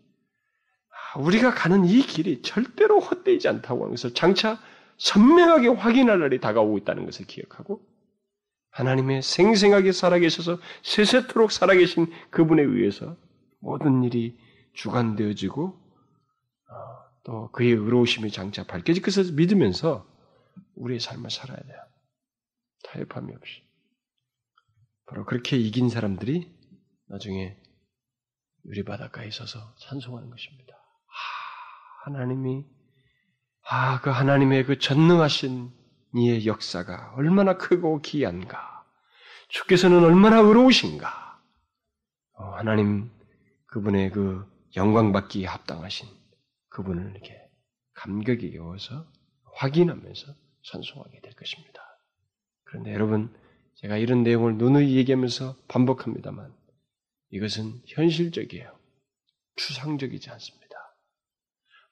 [1.18, 4.60] 우리가 가는 이 길이 절대로 헛되지 않다고 하는 것을 장차
[4.98, 7.82] 선명하게 확인할 날이 다가오고 있다는 것을 기억하고
[8.72, 13.16] 하나님의 생생하게 살아계셔서 세세토록 살아계신 그분에 의해서
[13.60, 14.38] 모든 일이
[14.74, 16.76] 주관되어지고 어,
[17.24, 20.08] 또 그의 의로우심이 장차 밝혀질 것을 믿으면서
[20.76, 21.78] 우리의 삶을 살아야 돼요.
[22.84, 23.62] 타협함이 없이.
[25.06, 26.52] 바로 그렇게 이긴 사람들이
[27.08, 27.58] 나중에
[28.66, 30.83] 유리바닷가에 있어서 찬송하는 것입니다.
[32.04, 32.66] 하나님이
[33.70, 35.72] 아, 그 하나님의 그 전능하신
[36.16, 38.86] 이의 역사가 얼마나 크고 귀한가.
[39.48, 41.42] 주께서는 얼마나 의로우신가.
[42.34, 43.10] 어, 하나님
[43.68, 44.46] 그분의 그
[44.76, 46.08] 영광받기에 합당하신
[46.70, 47.40] 그분을 이렇게
[47.94, 49.08] 감격이 여워서
[49.56, 50.34] 확인하면서
[50.64, 51.82] 찬송하게 될 것입니다.
[52.64, 53.34] 그런데 여러분,
[53.76, 56.54] 제가 이런 내용을 누누이 얘기하면서 반복합니다만
[57.30, 58.78] 이것은 현실적이에요.
[59.56, 60.63] 추상적이지 않습니다.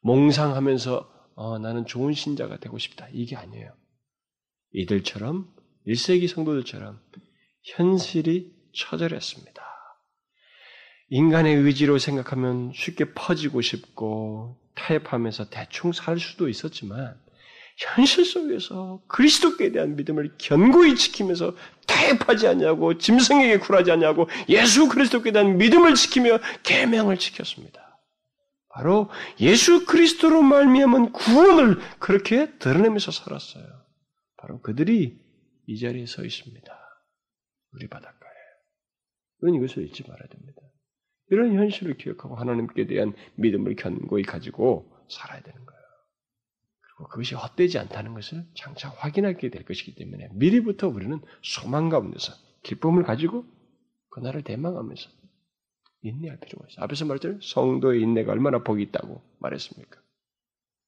[0.02, 3.08] 몽상하면서 어, 나는 좋은 신자가 되고 싶다.
[3.12, 3.74] 이게 아니에요.
[4.74, 5.54] 이들처럼
[5.88, 7.00] 1세기 성도들처럼
[7.64, 9.62] 현실이 처절했습니다.
[11.10, 17.20] 인간의 의지로 생각하면 쉽게 퍼지고 싶고 타협하면서 대충 살 수도 있었지만
[17.78, 21.56] 현실 속에서 그리스도께 대한 믿음을 견고히 지키면서
[21.88, 27.81] 타협하지 않냐고 짐승에게 굴하지 않냐고 예수 그리스도께 대한 믿음을 지키며 계명을 지켰습니다.
[28.74, 29.10] 바로
[29.40, 33.66] 예수 그리스도로 말미암은 구원을 그렇게 드러내면서 살았어요.
[34.38, 35.20] 바로 그들이
[35.68, 36.80] 이 자리에 서 있습니다.
[37.74, 38.32] 우리 바닷가에.
[39.42, 40.62] 우리는 이것을 잊지 말아야 됩니다.
[41.30, 45.82] 이런 현실을 기억하고 하나님께 대한 믿음을 견고히 가지고 살아야 되는 거예요.
[46.82, 53.04] 그리고 그것이 헛되지 않다는 것을 장차 확인하게 될 것이기 때문에 미리부터 우리는 소망 가운데서 기쁨을
[53.04, 53.46] 가지고
[54.10, 55.10] 그날을 대망하면서
[56.02, 56.84] 인내할 필요가 있어요.
[56.84, 57.42] 앞에서 말했잖아요.
[57.42, 60.02] 성도의 인내가 얼마나 복이 있다고 말했습니까?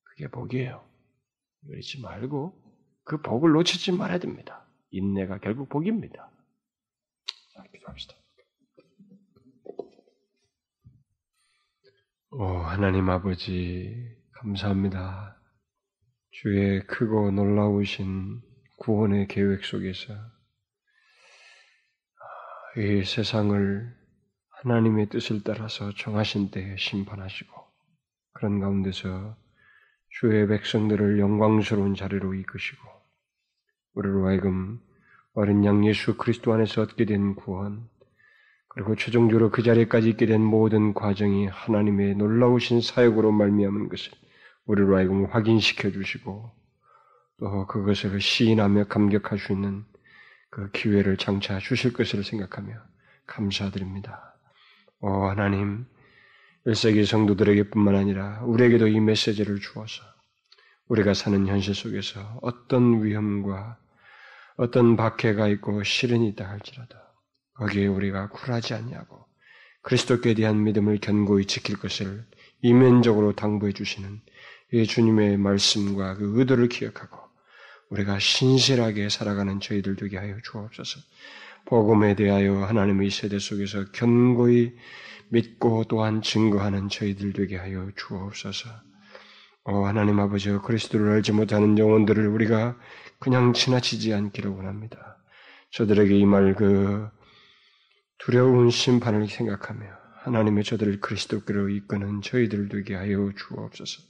[0.03, 0.83] 그게 복이에요.
[1.77, 2.61] 잊지 말고
[3.03, 4.65] 그 복을 놓치지 말아야 됩니다.
[4.91, 6.29] 인내가 결국 복입니다.
[7.53, 8.15] 자, 기도합시다.
[12.31, 13.95] 오, 하나님 아버지,
[14.31, 15.39] 감사합니다.
[16.31, 18.41] 주의 크고 놀라우신
[18.79, 20.13] 구원의 계획 속에서
[22.77, 24.02] 이 세상을
[24.63, 27.53] 하나님의 뜻을 따라서 정하신 때에 심판하시고
[28.31, 29.35] 그런 가운데서
[30.09, 32.81] 주의 백성들을 영광스러운 자리로 이끄시고
[33.95, 34.79] 우리로 하여금
[35.33, 37.89] 어린 양 예수 그리스도 안에서 얻게 된 구원
[38.69, 44.13] 그리고 최종적으로 그 자리까지 있게 된 모든 과정이 하나님의 놀라우신 사역으로 말미암은 것을
[44.65, 46.51] 우리로 하여금 확인시켜 주시고
[47.39, 49.83] 또 그것을 시인하며 감격할 수 있는
[50.49, 52.75] 그 기회를 장차 주실 것을 생각하며
[53.27, 54.32] 감사드립니다.
[55.05, 55.85] 오 하나님,
[56.65, 60.01] 1세기 성도들에게 뿐만 아니라 우리에게도 이 메시지를 주어서
[60.87, 63.77] 우리가 사는 현실 속에서 어떤 위험과
[64.55, 66.95] 어떤 박해가 있고 시련이 있다 할지라도
[67.55, 69.25] 거기에 우리가 굴하지 않냐고
[69.81, 72.25] 그리스도께 대한 믿음을 견고히 지킬 것을
[72.61, 74.21] 이면적으로 당부해 주시는
[74.71, 77.17] 이 주님의 말씀과 그 의도를 기억하고
[77.89, 81.01] 우리가 신실하게 살아가는 저희들 되게 하여 주옵소서.
[81.65, 84.75] 복음에 대하여 하나님의 세대 속에서 견고히
[85.29, 88.69] 믿고 또한 증거하는 저희들 되게 하여 주옵소서.
[89.65, 92.77] 어, 하나님 아버지 그리스도를 알지 못하는 영혼들을 우리가
[93.19, 95.17] 그냥 지나치지 않기를 원합니다.
[95.71, 97.07] 저들에게 임할 그
[98.19, 99.85] 두려운 심판을 생각하며
[100.23, 104.03] 하나님의 저들을 그리스도께로 이끄는 저희들 되게 하여 주옵소서.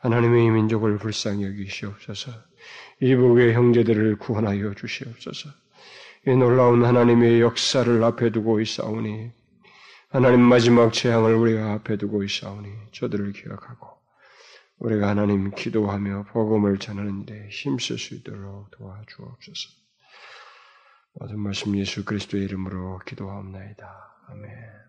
[0.00, 2.32] 하나님의 민족을 불쌍히 여기시옵소서.
[3.00, 5.50] 이북의 형제들을 구원하여 주시옵소서.
[6.26, 9.30] 이 놀라운 하나님의 역사를 앞에 두고 있사오니
[10.10, 13.98] 하나님 마지막 재앙을 우리가 앞에 두고 있사오니 저들을 기억하고
[14.78, 19.70] 우리가 하나님 기도하며 복음을 전하는 데 힘쓸 수 있도록 도와주옵소서.
[21.14, 23.86] 모든 말씀 예수 그리스도의 이름으로 기도하옵나이다.
[24.28, 24.87] 아멘.